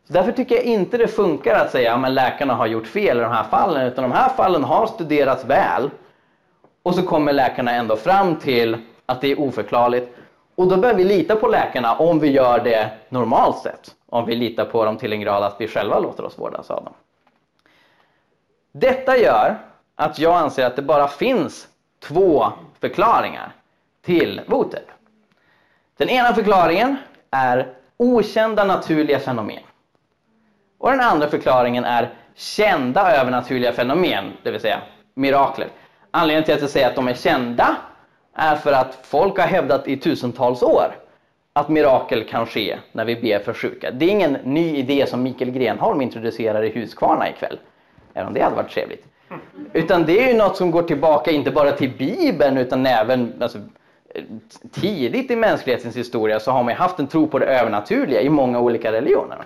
[0.07, 3.21] Så därför tycker jag inte det funkar att säga att läkarna har gjort fel i
[3.21, 5.91] de här fallen utan de här fallen har studerats väl
[6.83, 10.17] och så kommer läkarna ändå fram till att det är oförklarligt
[10.61, 13.95] och då behöver vi lita på läkarna om vi gör det normalt sett.
[14.09, 16.85] Om vi litar på dem till en grad att vi själva låter oss vårdas av
[16.85, 16.95] dem.
[18.73, 19.59] Detta gör
[19.97, 21.69] att jag anser att det bara finns
[22.03, 22.47] två
[22.81, 23.53] förklaringar
[24.03, 24.83] till Voteb.
[25.97, 26.97] Den ena förklaringen
[27.31, 29.63] är okända naturliga fenomen.
[30.79, 34.81] Och den andra förklaringen är kända övernaturliga fenomen, det vill säga
[35.15, 35.69] mirakler.
[36.11, 37.77] Anledningen till att jag säger att de är kända
[38.41, 40.97] är för att folk har hävdat i tusentals år
[41.53, 43.91] att mirakel kan ske när vi ber för sjuka.
[43.91, 47.59] Det är ingen ny idé som Mikael Grenholm introducerar i Huskvarna ikväll.
[48.15, 49.05] Även om det hade varit trevligt.
[49.73, 53.59] Utan det är ju något som går tillbaka inte bara till Bibeln utan även alltså,
[54.73, 58.61] tidigt i mänsklighetens historia så har man haft en tro på det övernaturliga i många
[58.61, 59.39] olika religioner.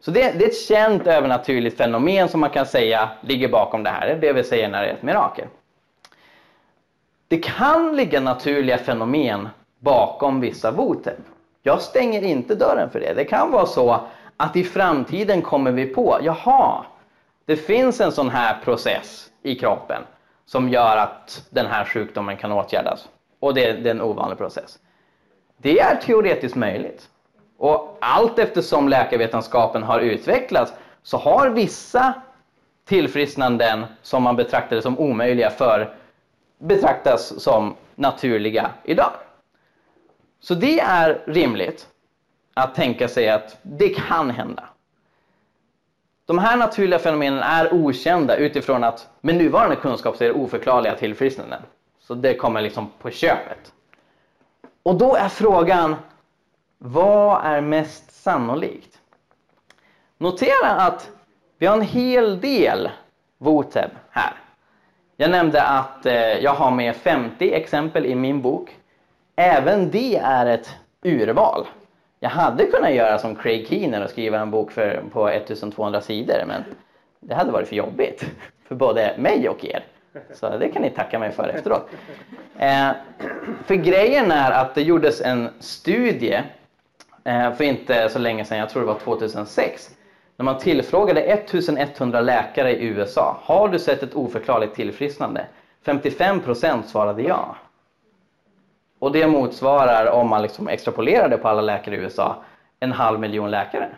[0.00, 3.90] Så det, det, är ett känt övernaturligt fenomen som man kan säga ligger bakom det
[3.90, 4.06] här.
[4.06, 5.46] Det är det vi säger när det är ett mirakel
[7.32, 11.16] det kan ligga naturliga fenomen bakom vissa votev.
[11.62, 13.14] Jag stänger inte dörren för det.
[13.14, 14.00] Det kan vara så
[14.36, 16.84] att i framtiden kommer vi på, jaha,
[17.44, 20.02] det finns en sån här process i kroppen
[20.46, 23.08] som gör att den här sjukdomen kan åtgärdas.
[23.40, 24.78] Och det, det är en ovanlig process.
[25.56, 27.08] Det är teoretiskt möjligt.
[27.58, 30.72] Och allt eftersom läkarvetenskapen har utvecklats
[31.02, 32.14] så har vissa
[32.84, 36.01] tillfrisknanden som man betraktade som omöjliga för
[36.62, 39.12] betraktas som naturliga idag.
[40.40, 41.88] Så det är rimligt
[42.54, 44.64] att tänka sig att det kan hända.
[46.26, 50.94] De här naturliga fenomenen är okända utifrån att med nuvarande kunskap så är det oförklarliga
[50.94, 51.62] tillfrisknanden.
[51.98, 53.72] Så det kommer liksom på köpet.
[54.82, 55.96] Och då är frågan,
[56.78, 58.98] vad är mest sannolikt?
[60.18, 61.10] Notera att
[61.58, 62.90] vi har en hel del
[63.38, 64.41] Voteb här.
[65.22, 68.76] Jag nämnde att eh, jag har med 50 exempel i min bok.
[69.36, 71.66] Även det är ett urval.
[72.20, 76.44] Jag hade kunnat göra som Craig Keener och skriva en bok för, på 1200 sidor
[76.46, 76.64] men
[77.20, 78.24] det hade varit för jobbigt
[78.68, 79.84] för både mig och er.
[80.34, 81.90] Så det kan ni tacka mig för efteråt.
[82.58, 82.90] Eh,
[83.64, 86.40] för grejen är att det gjordes en studie
[87.24, 89.90] eh, för inte så länge sedan, jag tror det var 2006,
[90.36, 93.36] när man tillfrågade 1100 läkare i USA.
[93.42, 95.46] Har du sett ett oförklarligt tillfrisknande?
[95.84, 97.56] 55% svarade ja.
[98.98, 102.36] Och det motsvarar, om man liksom extrapolerar det på alla läkare i USA,
[102.80, 103.88] en halv miljon läkare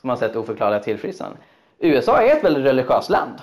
[0.00, 1.38] som har sett oförklarliga tillfrisknanden.
[1.78, 3.38] USA är ett väldigt religiöst land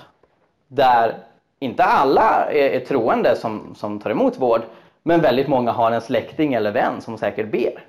[0.68, 1.14] där
[1.58, 4.62] inte alla är, är troende som, som tar emot vård
[5.02, 7.84] men väldigt många har en släkting eller vän som säkert ber.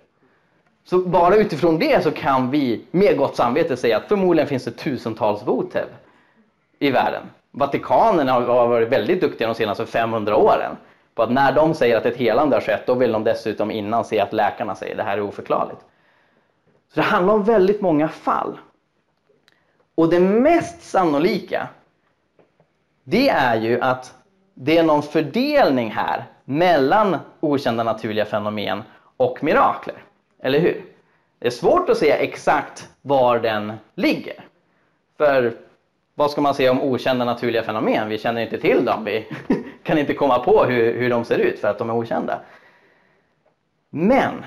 [0.84, 4.72] Så bara utifrån det så kan vi med gott samvete säga att förmodligen finns det
[4.72, 5.86] tusentals votev
[6.80, 7.24] i världen.
[7.52, 10.78] Vatikanen har varit väldigt duktiga de senaste 500 åren
[11.16, 14.06] på att när de säger att ett helande har skett, då vill de dessutom innan
[14.06, 15.82] se att läkarna säger att det här är oförklarligt.
[16.94, 18.58] Så det handlar om väldigt många fall.
[19.96, 21.68] Och det mest sannolika,
[23.04, 24.16] det är ju att
[24.54, 28.84] det är någon fördelning här mellan okända naturliga fenomen
[29.18, 30.04] och mirakler.
[30.40, 30.82] Eller hur?
[31.40, 34.46] Det är svårt att säga exakt var den ligger.
[35.18, 35.54] För
[36.16, 38.10] vad ska man säga om okända naturliga fenomen?
[38.10, 39.04] Vi känner inte till dem.
[39.06, 39.28] Vi
[39.84, 42.40] kan inte komma på hur, hur de ser ut för att de är okända.
[43.90, 44.46] Men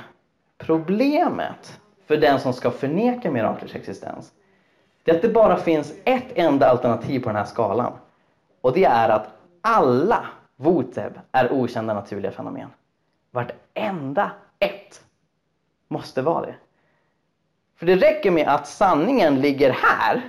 [0.59, 4.33] problemet för den som ska förneka miraklers existens
[5.05, 7.93] det är att det bara finns ett enda alternativ på den här skalan.
[8.61, 9.29] Och det är att
[9.61, 10.27] alla
[10.57, 12.69] voteb är okända naturliga fenomen.
[13.31, 15.05] Vartenda ett
[15.93, 16.55] måste vara det.
[17.77, 20.23] För det räcker med att sanningen ligger här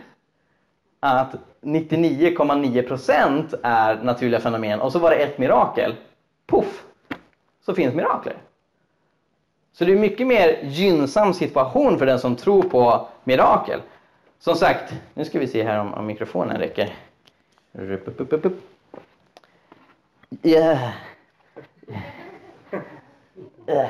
[1.00, 5.96] att 99,9% är naturliga fenomen och så var det ett mirakel.
[6.46, 6.84] Puff!
[7.66, 8.38] Så finns mirakler.
[9.74, 13.82] Så det är en mycket mer gynnsam situation för den som tror på mirakel.
[14.40, 16.96] Som sagt, nu ska vi se här om, om mikrofonen räcker.
[20.44, 20.94] Yeah.
[23.68, 23.90] Yeah.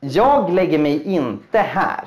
[0.00, 2.04] Jag lägger mig inte här.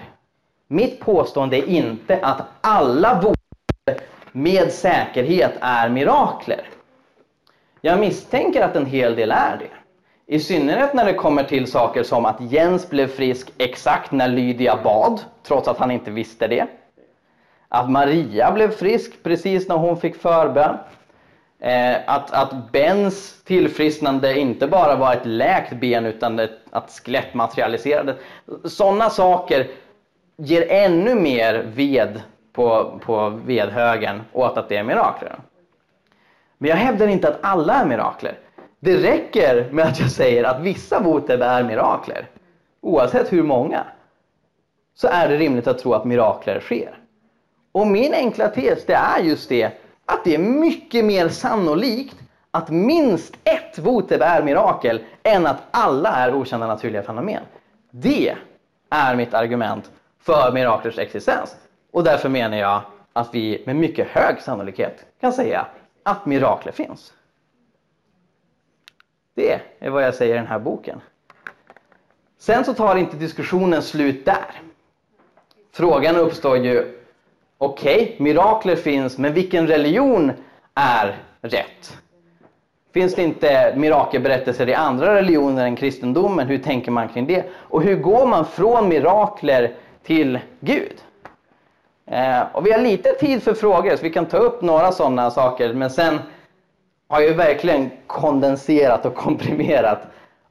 [0.67, 6.69] Mitt påstående är inte att alla vårdare med säkerhet är mirakler.
[7.81, 9.69] Jag misstänker att en hel del är det.
[10.35, 14.79] I synnerhet när det kommer till saker som att Jens blev frisk exakt när Lydia
[14.83, 16.67] bad, trots att han inte visste det.
[17.69, 20.77] Att Maria blev frisk precis när hon fick förbön.
[21.59, 27.33] Eh, att, att Bens tillfrisknande inte bara var ett läkt ben utan ett, att skelett
[27.33, 28.15] materialiserade.
[28.63, 29.67] Sådana saker
[30.37, 32.21] ger ännu mer ved
[32.53, 35.39] på, på vedhögen åt att det är mirakler.
[36.57, 38.39] Men jag hävdar inte att alla är mirakler.
[38.79, 42.29] Det räcker med att jag säger att vissa voteb är mirakler.
[42.81, 43.83] Oavsett hur många.
[44.95, 46.99] Så är det rimligt att tro att mirakler sker.
[47.71, 49.71] Och min enkla tes det är just det
[50.05, 52.15] att det är mycket mer sannolikt
[52.51, 57.43] att minst ett voteb är mirakel än att alla är okända naturliga fenomen.
[57.91, 58.35] Det
[58.89, 61.55] är mitt argument för miraklers existens.
[61.91, 62.81] Och därför menar jag
[63.13, 65.67] att vi med mycket hög sannolikhet kan säga
[66.03, 67.13] att mirakler finns.
[69.33, 71.01] Det är vad jag säger i den här boken.
[72.37, 74.61] Sen så tar inte diskussionen slut där.
[75.71, 76.99] Frågan uppstår ju,
[77.57, 80.31] okej, okay, mirakler finns, men vilken religion
[80.73, 81.97] är rätt?
[82.93, 86.47] Finns det inte mirakelberättelser i andra religioner än kristendomen?
[86.47, 87.43] Hur tänker man kring det?
[87.53, 89.71] Och hur går man från mirakler
[90.03, 90.95] till Gud?
[92.05, 95.31] Eh, och vi har lite tid för frågor så vi kan ta upp några sådana
[95.31, 96.19] saker men sen
[97.07, 100.01] har jag verkligen kondenserat och komprimerat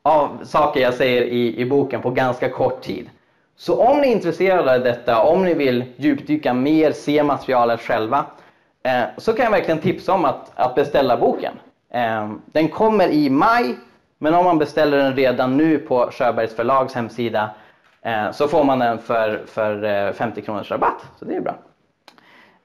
[0.03, 3.11] av saker jag säger i, i boken på ganska kort tid.
[3.57, 8.25] Så om ni är intresserade av detta, om ni vill djupdyka mer, se materialet själva,
[8.83, 11.53] eh, så kan jag verkligen tipsa om att, att beställa boken.
[11.91, 13.77] Ehm, den kommer i maj,
[14.19, 17.51] men om man beställer den redan nu på Sjöbergs förlags hemsida
[18.03, 21.55] eh, så får man den för, för eh, 50 kronors rabatt, så det är bra.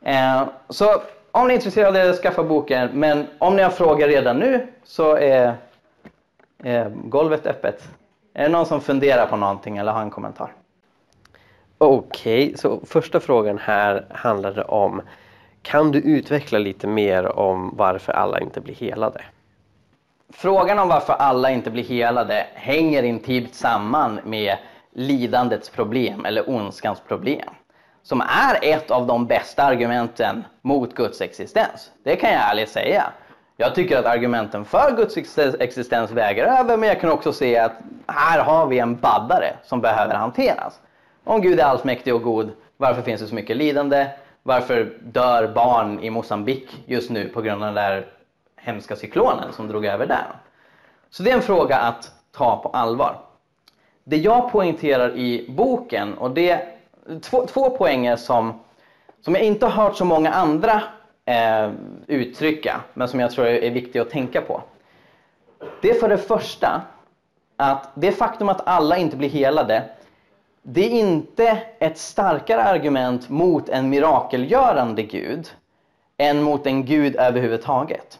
[0.04, 1.02] Ehm, så
[1.32, 2.90] om ni är intresserade, skaffa boken.
[2.94, 5.56] Men om ni har frågor redan nu så är,
[6.64, 7.90] är golvet öppet.
[8.34, 10.54] Är det någon som funderar på någonting eller har en kommentar?
[11.78, 15.02] Okej, så första frågan här handlade om
[15.62, 19.22] kan du utveckla lite mer om varför alla inte blir helade?
[20.34, 24.58] Frågan om varför alla inte blir helade hänger intimt samman med
[24.94, 27.50] lidandets problem eller ondskans problem.
[28.04, 31.92] Som är ett av de bästa argumenten mot Guds existens.
[32.04, 33.04] Det kan jag ärligt säga.
[33.58, 37.72] Jag tycker att argumenten för Guds existens väger över men jag kan också se att
[38.08, 40.80] här har vi en baddare som behöver hanteras.
[41.24, 44.08] Om Gud är allsmäktig och god, varför finns det så mycket lidande?
[44.44, 48.06] Varför dör barn i Mosambik just nu på grund av den där
[48.56, 50.28] hemska cyklonen som drog över där?
[51.10, 53.20] Så det är en fråga att ta på allvar.
[54.04, 56.76] Det jag poängterar i boken, och det är
[57.22, 58.60] två, två poänger som,
[59.22, 60.84] som jag inte har hört så många andra
[61.26, 61.72] eh,
[62.08, 64.62] uttrycka, men som jag tror är viktiga att tänka på.
[65.82, 66.82] Det är för det första
[67.58, 69.90] att det faktum att alla inte blir helade
[70.64, 75.48] det är inte ett starkare argument mot en mirakelgörande Gud
[76.18, 78.20] än mot en Gud överhuvudtaget.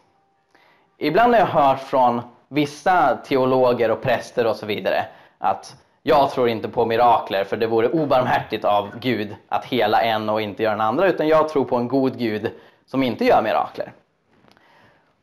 [0.98, 5.06] Ibland har jag hört från vissa teologer och präster och så vidare
[5.38, 10.28] att jag tror inte på mirakler för det vore obarmhärtigt av Gud att hela en
[10.28, 12.50] och inte göra den andra utan jag tror på en god Gud
[12.86, 13.92] som inte gör mirakler.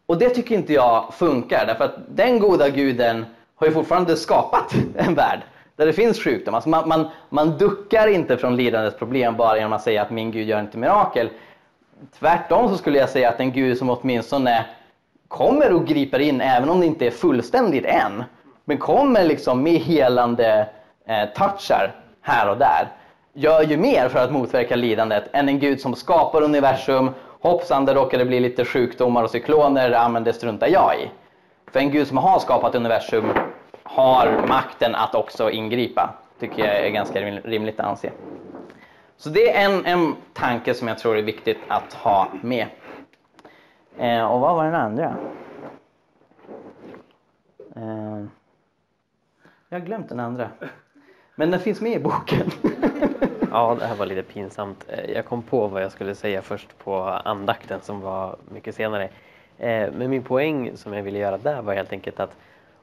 [0.06, 4.74] Och det tycker inte jag funkar därför att den goda guden har ju fortfarande skapat
[4.96, 5.40] en värld
[5.80, 6.56] där det finns sjukdom.
[6.56, 10.32] Alltså man, man, man duckar inte från lidandets problem bara genom att säga att min
[10.32, 11.30] Gud gör inte mirakel.
[12.20, 14.66] Tvärtom så skulle jag säga att en Gud som åtminstone
[15.28, 18.24] kommer och griper in även om det inte är fullständigt än.
[18.66, 20.70] Men kommer liksom med helande
[21.08, 22.88] eh, touchar här och där.
[23.34, 27.10] Gör ju mer för att motverka lidandet än en Gud som skapar universum.
[27.42, 31.10] Hoppsan, det råkade bli lite sjukdomar och cykloner, ja men det struntar jag i.
[31.72, 33.34] För en Gud som har skapat universum
[34.00, 36.14] har makten att också ingripa.
[36.40, 38.12] Tycker jag är ganska rimligt att anse.
[39.18, 42.68] Så det är en, en tanke som jag tror är viktigt att ha med.
[43.98, 45.16] Eh, och vad var den andra?
[47.76, 48.26] Eh,
[49.70, 50.50] jag har glömt den andra.
[51.36, 52.52] Men den finns med i boken.
[53.52, 54.86] Ja, det här var lite pinsamt.
[54.88, 59.10] Eh, jag kom på vad jag skulle säga först på andakten som var mycket senare.
[59.58, 62.36] Eh, men min poäng som jag ville göra där var helt enkelt att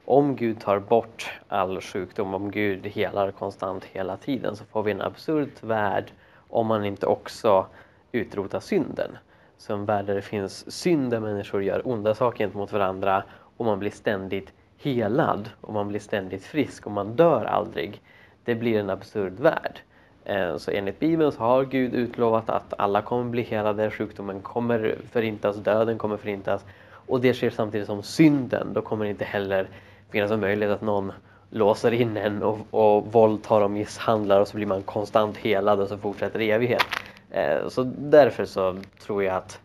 [0.09, 4.91] om Gud tar bort all sjukdom, om Gud helar konstant hela tiden så får vi
[4.91, 6.11] en absurd värld
[6.49, 7.65] om man inte också
[8.11, 9.17] utrotar synden.
[9.57, 13.23] Så en värld där det finns synd, där människor gör onda saker gentemot varandra
[13.57, 18.01] och man blir ständigt helad och man blir ständigt frisk och man dör aldrig.
[18.43, 19.79] Det blir en absurd värld.
[20.25, 24.95] Eh, så enligt Bibeln så har Gud utlovat att alla kommer bli helade, sjukdomen kommer
[25.11, 29.67] förintas, döden kommer förintas och det sker samtidigt som synden, då kommer inte heller
[30.11, 31.11] finnas en möjlighet att någon
[31.49, 35.87] låser in en och, och våldtar och misshandlar och så blir man konstant helad och
[35.87, 36.83] så fortsätter i evighet.
[37.31, 39.59] Eh, så därför så tror jag att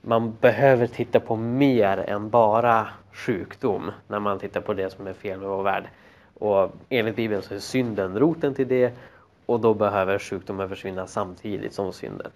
[0.00, 5.12] man behöver titta på mer än bara sjukdom när man tittar på det som är
[5.12, 5.84] fel med vår värld.
[6.38, 8.92] Och enligt Bibeln så är synden roten till det
[9.46, 12.30] och då behöver sjukdomen försvinna samtidigt som synden.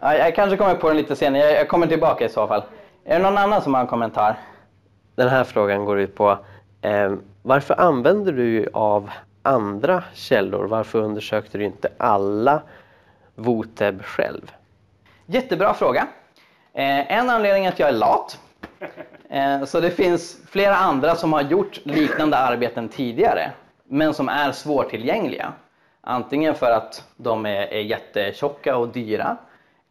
[0.00, 2.62] Jag kanske kommer på den lite senare, jag kommer tillbaka i så fall.
[3.04, 4.36] Är det någon annan som har en kommentar?
[5.14, 6.38] Den här frågan går ut på
[6.82, 9.10] eh, varför använder du av
[9.42, 10.64] andra källor?
[10.64, 12.62] Varför undersökte du inte alla
[13.34, 14.52] Voteb själv?
[15.26, 16.06] Jättebra fråga.
[16.72, 18.38] Eh, en anledning är att jag är lat.
[19.28, 23.52] Eh, så det finns flera andra som har gjort liknande arbeten tidigare
[23.84, 25.52] men som är svårtillgängliga.
[26.00, 29.36] Antingen för att de är, är jättetjocka och dyra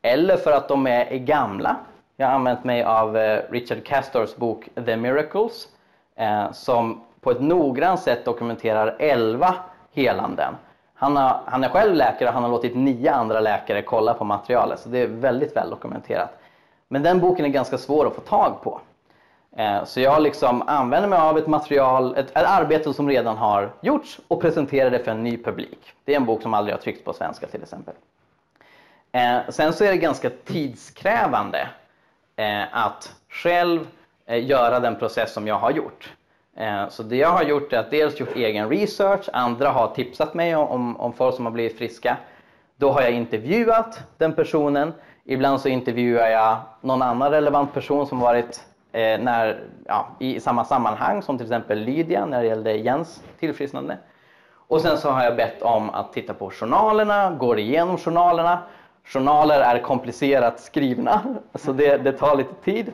[0.02, 1.76] eller för att de är, är gamla
[2.20, 5.68] jag har använt mig av eh, Richard Castors bok The Miracles
[6.16, 9.56] eh, som på ett noggrant sätt dokumenterar 11
[9.94, 10.54] helanden.
[10.94, 14.24] Han, har, han är själv läkare och han har låtit nio andra läkare kolla på
[14.24, 16.30] materialet så det är väldigt väl dokumenterat.
[16.88, 18.82] Men den boken är ganska svår att få tag på.
[19.58, 23.72] Eh, så jag liksom använder mig av ett material, ett, ett arbete som redan har
[23.82, 25.94] gjorts och presenterar det för en ny publik.
[26.04, 27.94] Det är en bok som aldrig har tryckts på svenska till exempel.
[29.50, 31.68] Sen så är det ganska tidskrävande
[32.40, 33.88] Eh, att själv
[34.26, 36.14] eh, göra den process som jag har gjort.
[36.58, 40.34] Eh, så det jag har gjort är att dels gjort egen research, andra har tipsat
[40.34, 42.18] mig om, om, om folk som har blivit friska.
[42.76, 44.94] Då har jag intervjuat den personen.
[45.26, 50.66] Ibland så intervjuar jag någon annan relevant person som varit eh, när, ja, i samma
[50.66, 53.98] sammanhang som till exempel Lydia när det gällde Jens tillfrisknande.
[54.68, 58.60] Och sen så har jag bett om att titta på journalerna, går igenom journalerna.
[59.14, 62.92] Journaler är komplicerat skrivna, så det, det tar lite tid.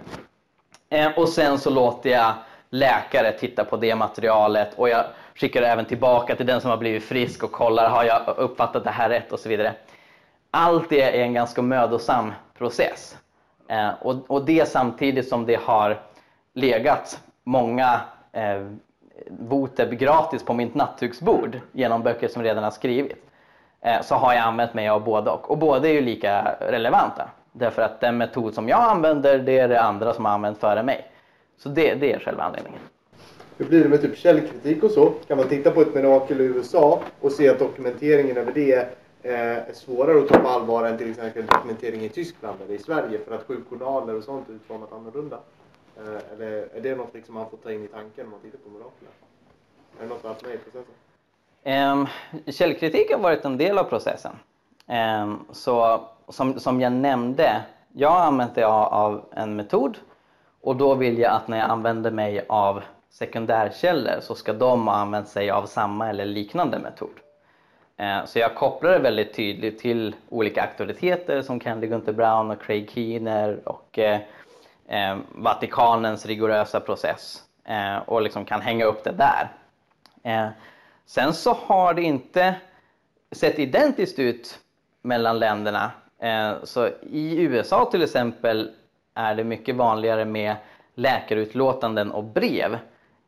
[0.89, 2.33] Eh, och sen så låter jag
[2.69, 5.05] läkare titta på det materialet och jag
[5.35, 8.89] skickar även tillbaka till den som har blivit frisk och kollar, har jag uppfattat det
[8.89, 9.73] här rätt och så vidare.
[10.51, 13.17] Allt det är en ganska mödosam process.
[13.67, 16.01] Eh, och, och det samtidigt som det har
[16.53, 18.01] legat många
[18.31, 18.67] eh,
[19.29, 23.19] Voteb gratis på mitt nattduksbord genom böcker som redan har skrivits.
[23.85, 25.51] Eh, så har jag använt mig av både och.
[25.51, 27.29] Och båda är ju lika relevanta.
[27.51, 30.83] Därför att den metod som jag använder, det är det andra som har använt före
[30.83, 31.11] mig.
[31.57, 32.79] Så det, det är själva anledningen.
[33.57, 35.09] Hur blir det med typ källkritik och så?
[35.27, 38.73] Kan man titta på ett mirakel i USA och se att dokumenteringen över det
[39.23, 42.79] eh, är svårare att ta på allvar än till exempel dokumentering i Tyskland eller i
[42.79, 45.39] Sverige för att sjukjournaler och sånt är utformat annorlunda?
[45.97, 48.57] Eh, eller är det något liksom man får ta in i tanken när man tittar
[48.57, 49.09] på mirakler?
[49.99, 50.93] Är det något att med i processen?
[51.67, 52.07] Ehm,
[52.47, 54.39] källkritik har varit en del av processen.
[54.87, 57.61] Ehm, så som, som jag nämnde,
[57.93, 59.97] jag har använt mig av, en metod
[60.61, 64.95] och då vill jag att när jag använder mig av sekundärkällor så ska de ha
[64.95, 67.19] använt sig av samma eller liknande metod.
[67.97, 72.61] Ehm, så jag kopplar det väldigt tydligt till olika auktoriteter som Candy Gunther Brown och
[72.61, 79.49] Craig Keener och eh, Vatikanens rigorösa process eh, och liksom kan hänga upp det där.
[81.05, 82.55] Sen så har det inte
[83.31, 84.59] sett identiskt ut
[85.01, 85.91] mellan länderna.
[86.19, 88.71] Eh, så i USA till exempel
[89.13, 90.55] är det mycket vanligare med
[90.95, 92.77] läkarutlåtanden och brev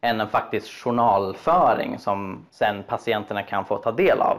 [0.01, 4.37] än en faktisk journalföring som sen patienterna kan få ta del av.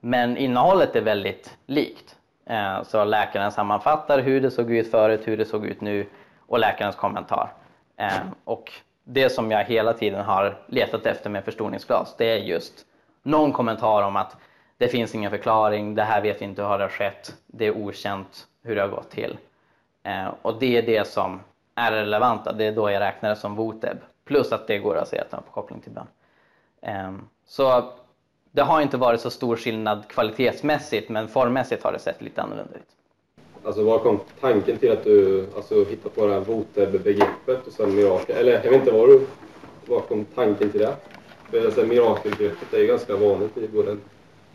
[0.00, 2.16] Men innehållet är väldigt likt.
[2.46, 6.06] Eh, så läkaren sammanfattar hur det såg ut förut, hur det såg ut nu
[6.46, 7.52] och läkarens kommentar.
[7.96, 8.72] Eh, och
[9.04, 12.86] det som jag hela tiden har letat efter med förstoringsglas, det är just
[13.22, 14.36] någon kommentar om att
[14.78, 17.76] det finns ingen förklaring, det här vet vi inte hur det har skett, det är
[17.76, 19.38] okänt hur det har gått till.
[20.02, 21.40] Eh, och det är det som
[21.74, 23.96] är relevanta, det är då jag räknar det som VOTEB.
[24.24, 26.06] Plus att det går att se att den har koppling till bön.
[26.82, 27.12] Eh,
[27.46, 27.92] så
[28.50, 32.74] det har inte varit så stor skillnad kvalitetsmässigt men formmässigt har det sett lite annorlunda
[32.74, 32.88] ut.
[33.64, 37.94] Alltså var kom tanken till att du alltså, hittade på det här VOTEB-begreppet och sen
[37.94, 38.36] mirakel?
[38.36, 39.26] Eller jag vet inte var du,
[39.86, 40.96] var kom tanken till det?
[41.50, 44.00] För alltså, mirakelbegreppet är ju ganska vanligt i både den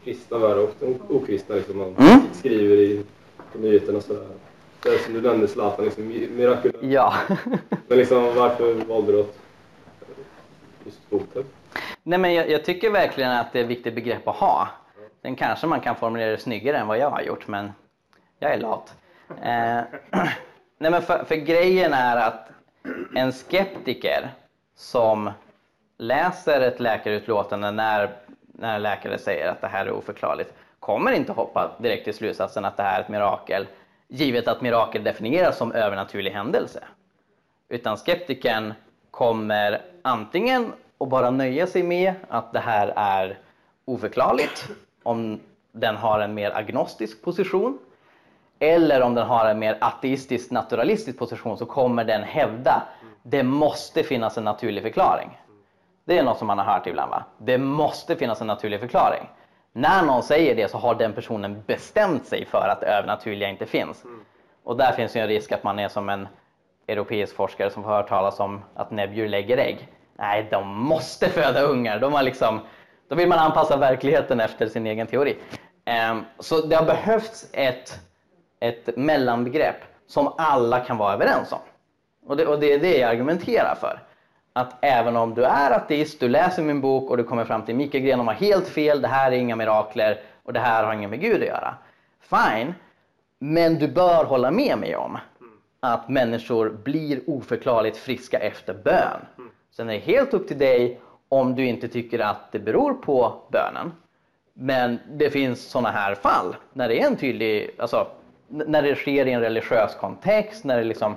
[0.04, 1.56] kristna världen och den okristna.
[1.56, 2.20] Liksom, man Mm.
[2.34, 3.02] skriver i
[3.54, 4.28] på nyheterna och sådär.
[4.84, 6.84] Det är som du nämnde Zlatan, liksom, mirakulöst.
[6.84, 7.14] Ja.
[7.88, 9.36] Men liksom, varför valde du att
[10.86, 11.46] just VOTEB?
[12.04, 14.68] Nej, men jag, jag tycker verkligen att det är ett viktigt begrepp att ha.
[15.22, 17.72] Sen kanske man kan formulera det snyggare än vad jag har gjort, men
[18.40, 18.94] jag är lat.
[19.30, 19.82] Eh,
[20.78, 22.50] nej, men för, för grejen är att
[23.16, 24.30] en skeptiker
[24.76, 25.32] som
[25.98, 28.10] läser ett läkarutlåtande när,
[28.52, 32.78] när läkare säger att det här är oförklarligt kommer inte hoppa direkt till slutsatsen att
[32.78, 33.68] det här är ett mirakel
[34.08, 36.84] givet att mirakel definieras som övernaturlig händelse.
[37.70, 38.74] Utan skeptikern
[39.12, 43.38] kommer antingen att bara nöja sig med att det här är
[43.86, 44.70] oförklarligt
[45.04, 45.40] om
[45.72, 47.80] den har en mer agnostisk position
[48.60, 52.84] eller om den har en mer ateistisk naturalistisk position så kommer den hävda
[53.24, 55.38] det måste finnas en naturlig förklaring.
[56.06, 57.24] Det är något som man har hört ibland va?
[57.38, 59.30] Det måste finnas en naturlig förklaring.
[59.74, 63.66] När någon säger det så har den personen bestämt sig för att det övernaturliga inte
[63.66, 64.04] finns.
[64.64, 66.28] Och där finns ju en risk att man är som en
[66.88, 69.88] europeisk forskare som får höra talas om att näbbdjur lägger ägg.
[70.18, 72.00] Nej, de måste föda ungar.
[72.00, 72.60] De har liksom,
[73.10, 75.38] då vill man anpassa verkligheten efter sin egen teori.
[75.86, 78.00] Ehm, Så det har behövts ett,
[78.60, 79.76] ett mellanbegrepp
[80.08, 81.60] som alla kan vara överens om.
[82.26, 84.00] Och det, och det är det jag argumenterar för.
[84.54, 87.76] Att även om du är ateist, du läser min bok och du kommer fram till
[87.76, 91.10] Mikael Grenholm har helt fel, det här är inga mirakler och det här har inget
[91.10, 91.76] med Gud att göra.
[92.22, 92.74] Fine,
[93.40, 95.18] men du bör hålla med mig om
[95.80, 99.50] att människor blir oförklarligt friska efter bön.
[99.72, 101.00] Sen är det helt upp till dig
[101.30, 103.92] om du inte tycker att det beror på bönen.
[104.54, 108.08] Men det finns sådana här fall när det är en tydlig, alltså
[108.50, 111.16] när det sker i en religiös kontext, när det liksom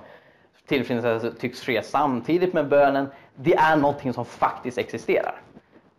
[0.66, 3.08] tillfrisknandet alltså, tycks ske samtidigt med bönen.
[3.34, 5.40] Det är någonting som faktiskt existerar.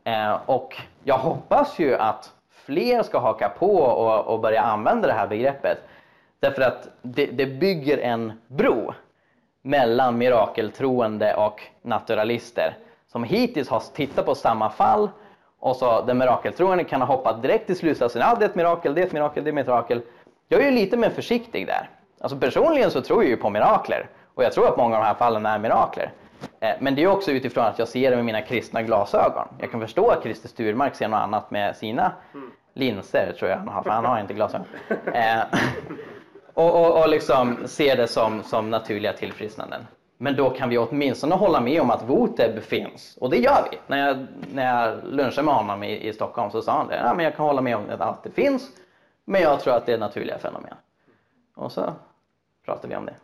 [0.03, 2.31] Eh, och jag hoppas ju att
[2.65, 5.77] fler ska haka på och, och börja använda det här begreppet.
[6.39, 8.93] Därför att det, det bygger en bro
[9.61, 12.77] mellan mirakeltroende och naturalister
[13.11, 15.09] som hittills har tittat på samma fall
[15.59, 18.93] och så den mirakeltroende kan ha hoppat direkt till slutsatsen ja, det är ett mirakel,
[18.95, 20.01] det är ett mirakel, det är ett mirakel.
[20.47, 21.89] Jag är ju lite mer försiktig där.
[22.21, 25.07] Alltså personligen så tror jag ju på mirakler och jag tror att många av de
[25.07, 26.11] här fallen är mirakler.
[26.59, 29.47] Eh, Men det är också utifrån att jag ser det med mina kristna glasögon.
[29.59, 32.11] Jag kan förstå att Christer Sturmark ser något annat med sina
[32.73, 34.67] linser, tror jag han har, för han har inte glasögon.
[35.13, 35.39] Eh,
[36.53, 39.87] och, och, och liksom ser det som, som naturliga tillfrisknanden.
[40.17, 43.17] Men då kan vi åtminstone hålla med om att Voteb finns.
[43.21, 43.77] Och det gör vi.
[43.87, 46.95] När jag, när jag lunchade med honom i, i Stockholm så sa han det.
[46.95, 48.69] Ja, men jag kan hålla med om att det finns.
[49.25, 50.73] Men jag tror att det är naturliga fenomen.
[51.55, 51.93] Och så
[52.65, 53.15] pratar vi om det.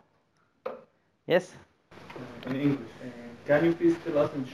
[1.26, 1.56] Yes?
[2.46, 2.78] in English.
[3.04, 3.10] Uh,
[3.46, 4.46] can you please tell us in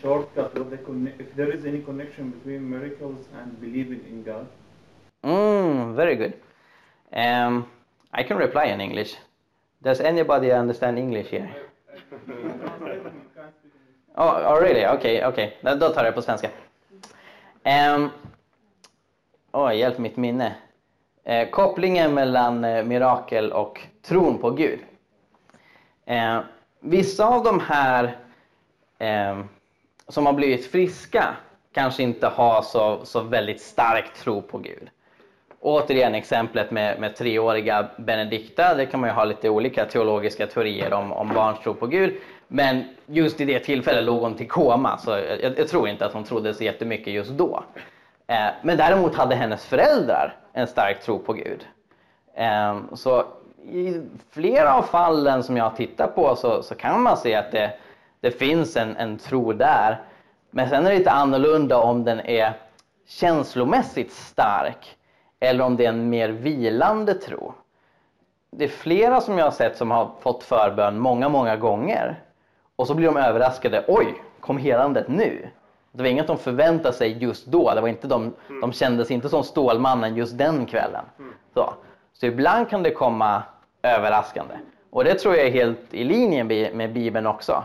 [0.84, 4.46] conne- if there is any connection between miracles and believing in God?
[5.22, 6.32] Mm, very good.
[7.12, 7.64] Um,
[8.12, 9.16] I can reply in English.
[9.78, 11.48] Does anybody understand English here?
[14.18, 14.86] Oh, oh really?
[14.86, 15.58] Okej, okej.
[15.60, 16.50] Då- tar jag på svenska.
[17.64, 18.10] Um,
[19.52, 20.54] oh, hjälp mitt minne.
[21.28, 24.78] Eh, kopplingen mellan eh, mirakel och tron på Gud.
[26.04, 26.38] Eh,
[26.80, 28.16] vissa av de här
[28.98, 29.38] eh,
[30.08, 31.24] som har blivit friska
[31.72, 34.88] kanske inte har så, så väldigt stark tro på Gud.
[35.60, 40.92] Återigen exemplet med, med treåriga Benedikta, det kan man ju ha lite olika teologiska teorier
[40.92, 42.14] om, om barns tro på Gud.
[42.48, 46.12] Men just i det tillfället låg hon till koma, så jag, jag tror inte att
[46.12, 47.64] hon trodde så jättemycket just då.
[48.26, 51.66] Eh, men däremot hade hennes föräldrar en stark tro på Gud.
[52.34, 53.24] Ehm, så
[53.62, 57.52] i flera av fallen som jag har tittat på så, så kan man se att
[57.52, 57.72] det,
[58.20, 60.00] det finns en, en tro där.
[60.50, 62.52] Men sen är det lite annorlunda om den är
[63.06, 64.96] känslomässigt stark
[65.40, 67.54] eller om det är en mer vilande tro.
[68.50, 72.20] Det är flera som jag har sett som har fått förbön många, många gånger
[72.76, 73.84] och så blir de överraskade.
[73.88, 75.48] Oj, kom helandet nu?
[75.96, 77.74] Det var inget de förväntade sig just då.
[77.74, 81.04] Det var inte de, de kändes inte som Stålmannen just den kvällen.
[81.54, 81.72] Så,
[82.12, 83.42] så ibland kan det komma
[83.82, 84.54] överraskande.
[84.90, 87.64] Och det tror jag är helt i linje med- med Bibeln också.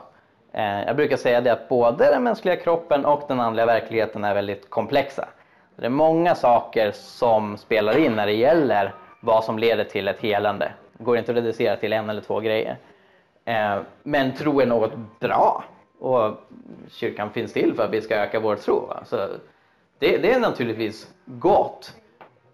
[0.54, 4.34] Eh, Jag brukar säga det att både den mänskliga kroppen och den andliga verkligheten är
[4.34, 5.28] väldigt komplexa.
[5.76, 10.20] Det är många saker som spelar in när det gäller vad som leder till ett
[10.20, 10.72] helande.
[10.98, 12.78] Det går inte att reducera till en eller två grejer.
[13.46, 15.64] Eh, Men tro är något bra
[16.02, 16.38] och
[16.90, 18.86] kyrkan finns till för att vi ska öka vår tro.
[18.86, 19.04] va.
[19.06, 19.16] Så
[20.00, 21.96] det, det är naturligtvis gott.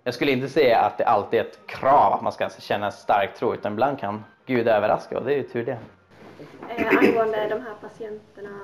[0.03, 3.35] Jag skulle inte säga att det alltid är ett krav att man ska känna stark
[3.35, 5.77] tro utan ibland kan Gud överraska och det är ju tur det.
[6.69, 8.59] Eh, angående de här patienterna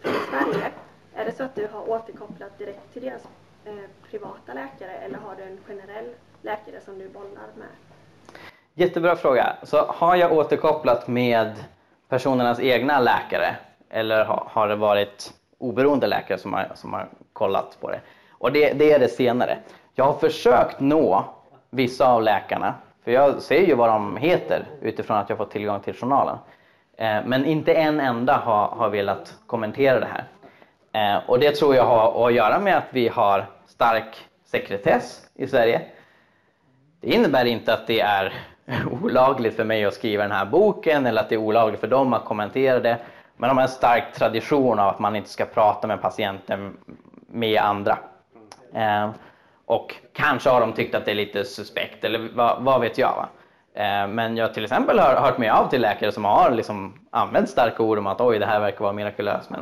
[0.00, 0.70] från Sverige,
[1.14, 3.28] är det så att du har återkopplat direkt till deras
[3.64, 3.74] eh,
[4.10, 7.68] privata läkare eller har du en generell läkare som du bollar med?
[8.74, 9.56] Jättebra fråga.
[9.62, 11.64] Så har jag återkopplat med
[12.08, 13.56] personernas egna läkare
[13.94, 18.00] eller ha- har det varit oberoende läkare som har, som har kollat på det?
[18.30, 19.58] Och det, det är det senare.
[19.94, 21.24] Jag har försökt nå
[21.70, 22.74] vissa av läkarna,
[23.04, 26.36] för jag ser ju vad de heter utifrån att jag fått tillgång till journalen.
[26.96, 30.24] Eh, men inte en enda har, har velat kommentera det här.
[30.92, 35.46] Eh, och det tror jag har att göra med att vi har stark sekretess i
[35.46, 35.80] Sverige.
[37.00, 38.32] Det innebär inte att det är
[39.02, 42.12] olagligt för mig att skriva den här boken eller att det är olagligt för dem
[42.12, 42.98] att kommentera det.
[43.36, 46.76] Men de har en stark tradition av att man inte ska prata med patienten
[47.26, 47.98] med andra.
[48.74, 49.10] Eh,
[49.66, 53.16] och kanske har de tyckt att det är lite suspekt eller vad, vad vet jag.
[53.16, 53.28] Va?
[53.82, 57.48] Eh, men jag till exempel har hört mig av till läkare som har liksom använt
[57.48, 59.50] starka ord om att oj det här verkar vara mirakulöst.
[59.50, 59.60] Men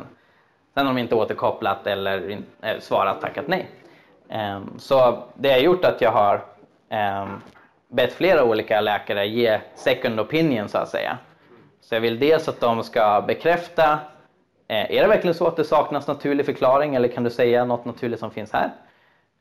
[0.73, 3.67] sen har de inte återkopplat eller in, eh, svarat tackat nej.
[4.29, 6.41] Eh, så det har gjort att jag har
[6.89, 7.27] eh,
[7.87, 11.17] bett flera olika läkare ge second opinion så att säga.
[11.83, 13.99] Så jag vill dels att de ska bekräfta,
[14.67, 17.85] eh, är det verkligen så att det saknas naturlig förklaring eller kan du säga något
[17.85, 18.71] naturligt som finns här?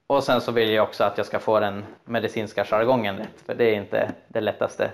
[0.07, 3.55] Och sen så vill jag också att jag ska få den medicinska jargongen rätt, för
[3.55, 4.91] det är inte det lättaste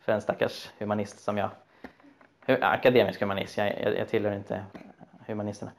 [0.00, 1.50] för en stackars humanist som jag.
[2.60, 4.64] Akademisk humanist, jag, jag, jag tillhör inte
[5.26, 5.70] humanisterna.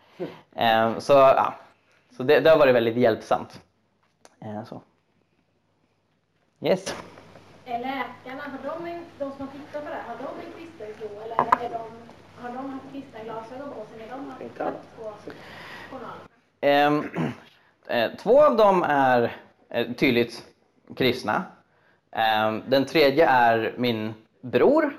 [0.56, 1.54] Ehm, Så, ja.
[2.18, 3.62] så det, det har varit väldigt hjälpsamt.
[4.42, 4.82] Eh, Så.
[6.62, 6.96] Yes.
[7.66, 11.22] Är läkarna, har de, de som tittar på det här, har de en kristen tro
[11.22, 11.82] eller är de,
[12.42, 15.14] har de haft kristna glasögon på sig när de har tittat på
[15.92, 16.28] journalen?
[16.62, 17.10] Ehm,
[17.88, 19.36] eh, Två av dem är
[19.70, 20.46] eh, tydligt
[20.98, 21.44] kristna.
[22.12, 24.98] Ehm, Den tredje är min bror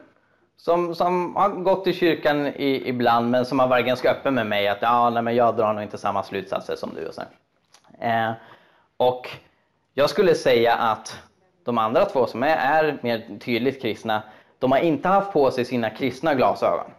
[0.57, 4.47] som, som har gått i kyrkan i, ibland men som har varit ganska öppen med
[4.47, 7.07] mig att ja, nej, men jag drar nog inte samma slutsatser som du.
[7.07, 7.23] Och, så.
[8.01, 8.32] Eh,
[8.97, 9.31] och
[9.95, 11.19] jag skulle säga att
[11.65, 14.23] de andra två som är, är mer tydligt kristna,
[14.59, 16.91] de har inte haft på sig sina kristna glasögon.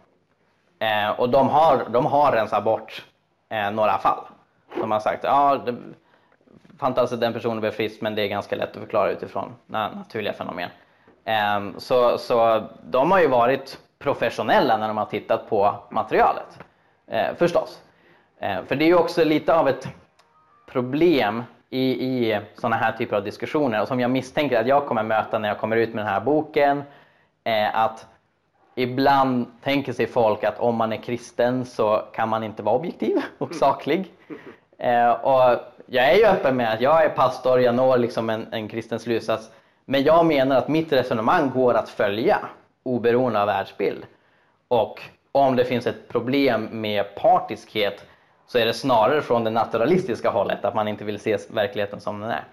[0.78, 3.04] Eh, och de har, de har rensat bort
[3.48, 4.24] eh, några fall.
[4.80, 5.74] De har sagt ja, det,
[6.78, 9.96] fantastiskt att den personen blev frisk men det är ganska lätt att förklara utifrån na-
[9.96, 10.70] naturliga fenomen.
[11.24, 16.58] Eh, så, så de har ju varit professionella när de har tittat på materialet.
[17.06, 17.82] Eh, förstås.
[18.38, 19.88] Eh, för det är ju också lite av ett
[20.66, 25.02] problem i, i sådana här typer av diskussioner och som jag misstänker att jag kommer
[25.02, 26.82] möta när jag kommer ut med den här boken.
[27.44, 28.06] Eh, att
[28.74, 33.16] ibland tänker sig folk att om man är kristen så kan man inte vara objektiv
[33.38, 34.12] och saklig.
[34.78, 38.52] Eh, och jag är ju öppen med att jag är pastor, jag når liksom en,
[38.52, 39.50] en kristen slutsats.
[39.84, 42.38] Men jag menar att mitt resonemang går att följa
[42.82, 44.04] oberoende av världsbild.
[44.68, 45.02] Och
[45.32, 48.04] om det finns ett problem med partiskhet
[48.46, 52.20] så är det snarare från det naturalistiska hållet, att man inte vill se verkligheten som
[52.20, 52.44] den är.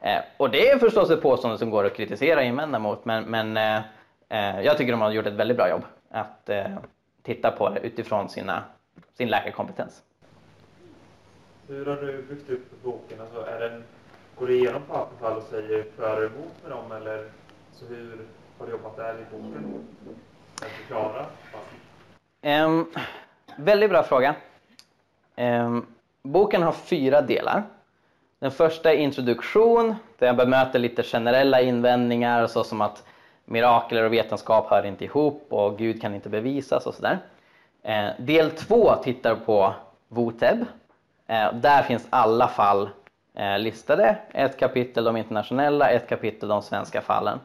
[0.00, 3.24] Eh, och det är förstås ett påstående som går att kritisera och invända mot, men,
[3.24, 3.80] men eh,
[4.28, 6.66] eh, jag tycker de har gjort ett väldigt bra jobb att eh,
[7.22, 8.62] titta på det utifrån sina,
[9.16, 10.02] sin läkarkompetens.
[11.68, 13.20] Hur har du byggt upp boken?
[13.20, 13.84] Alltså, är den,
[14.38, 17.28] går du igenom fall för fall och säger för och emot med dem eller
[17.72, 18.18] så hur
[18.58, 19.86] har du jobbat där i boken?
[20.54, 21.26] Att förklara?
[22.42, 22.86] Ehm,
[23.56, 24.34] väldigt bra fråga.
[25.38, 25.86] Ehm,
[26.22, 27.62] boken har fyra delar.
[28.38, 33.04] Den första är introduktion, där jag bemöter lite generella invändningar såsom att
[33.44, 37.18] mirakler och vetenskap hör inte ihop och Gud kan inte bevisas och sådär.
[37.82, 39.74] Ehm, del två tittar på
[40.08, 40.64] Voteb.
[41.26, 42.88] Ehm, där finns alla fall
[43.34, 44.16] eh, listade.
[44.32, 47.40] Ett kapitel de internationella, ett kapitel de svenska fallen.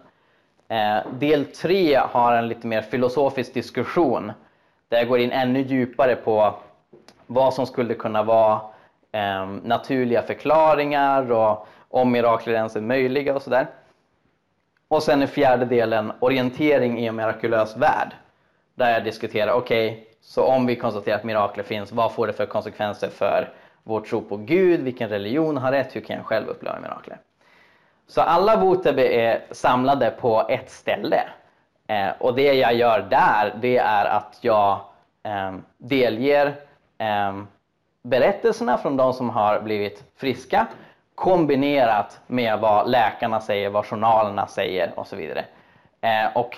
[1.19, 4.31] Del tre har en lite mer filosofisk diskussion
[4.89, 6.55] där jag går in ännu djupare på
[7.27, 8.61] vad som skulle kunna vara
[9.11, 13.67] eh, naturliga förklaringar och om mirakler ens är möjliga och sådär.
[14.87, 18.13] Och sen är fjärde delen orientering i en mirakulös värld.
[18.75, 22.45] Där jag diskuterar, okej, så om vi konstaterar att mirakler finns, vad får det för
[22.45, 23.49] konsekvenser för
[23.83, 24.79] vår tro på Gud?
[24.79, 25.95] Vilken religion har rätt?
[25.95, 27.17] Hur kan jag själv uppleva mirakler?
[28.07, 31.23] Så alla Votebe är samlade på ett ställe.
[31.87, 34.79] Eh, och det jag gör där, det är att jag
[35.23, 36.55] eh, delger
[36.97, 37.47] Ehm,
[38.03, 40.67] berättelserna från de som har blivit friska
[41.15, 45.45] kombinerat med vad läkarna säger, vad journalerna säger och så vidare.
[46.01, 46.57] Ehm, och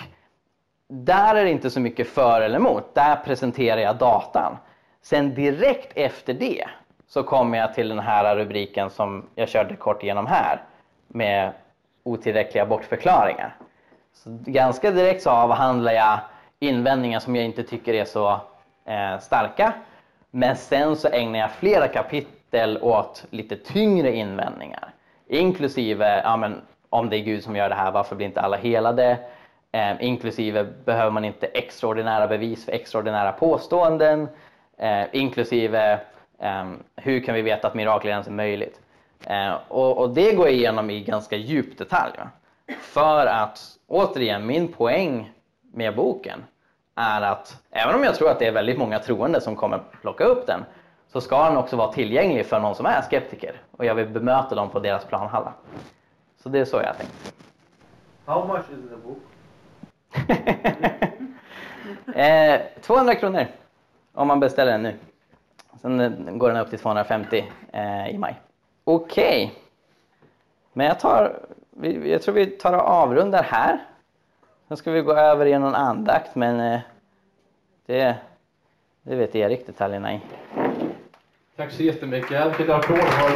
[0.87, 4.57] där är det inte så mycket för eller emot, där presenterar jag datan.
[5.01, 6.65] Sen direkt efter det
[7.07, 10.61] så kommer jag till den här rubriken som jag körde kort igenom här
[11.07, 11.51] med
[12.03, 13.55] otillräckliga bortförklaringar.
[14.13, 16.19] Så ganska direkt så avhandlar jag
[16.59, 18.29] invändningar som jag inte tycker är så
[18.85, 19.73] eh, starka.
[20.37, 24.93] Men sen så ägnar jag flera kapitel åt lite tyngre invändningar.
[25.27, 28.57] Inklusive, ja, men, om det är Gud som gör det här, varför blir inte alla
[28.57, 29.17] helade?
[29.71, 34.27] Eh, inklusive, behöver man inte extraordinära bevis för extraordinära påståenden?
[34.77, 35.99] Eh, inklusive,
[36.39, 38.81] eh, hur kan vi veta att mirakel ens är möjligt?
[39.27, 42.13] Eh, och, och det går jag igenom i ganska djup detalj.
[42.17, 42.29] Va?
[42.81, 45.31] För att, återigen, min poäng
[45.73, 46.43] med boken
[46.95, 50.23] är att även om jag tror att det är väldigt många troende som kommer plocka
[50.23, 50.65] upp den
[51.07, 54.55] så ska den också vara tillgänglig för någon som är skeptiker och jag vill bemöta
[54.55, 55.53] dem på deras planhalva.
[56.43, 57.33] Så det är så jag har tänkt.
[58.25, 59.21] How much is the book?
[62.15, 63.47] eh, 200 kronor
[64.13, 64.95] om man beställer den nu.
[65.81, 68.41] Sen eh, går den upp till 250 eh, i maj.
[68.83, 69.53] Okej.
[70.73, 71.39] Men jag, tar,
[72.03, 73.85] jag tror vi tar och avrundar här.
[74.67, 76.79] Sen ska vi gå över i någon andakt men eh,
[77.85, 78.15] det,
[79.03, 80.19] det vet Erik detaljerna i.
[81.55, 82.59] Tack så jättemycket.
[82.59, 82.99] Vilket applåd.
[82.99, 83.35] Har du-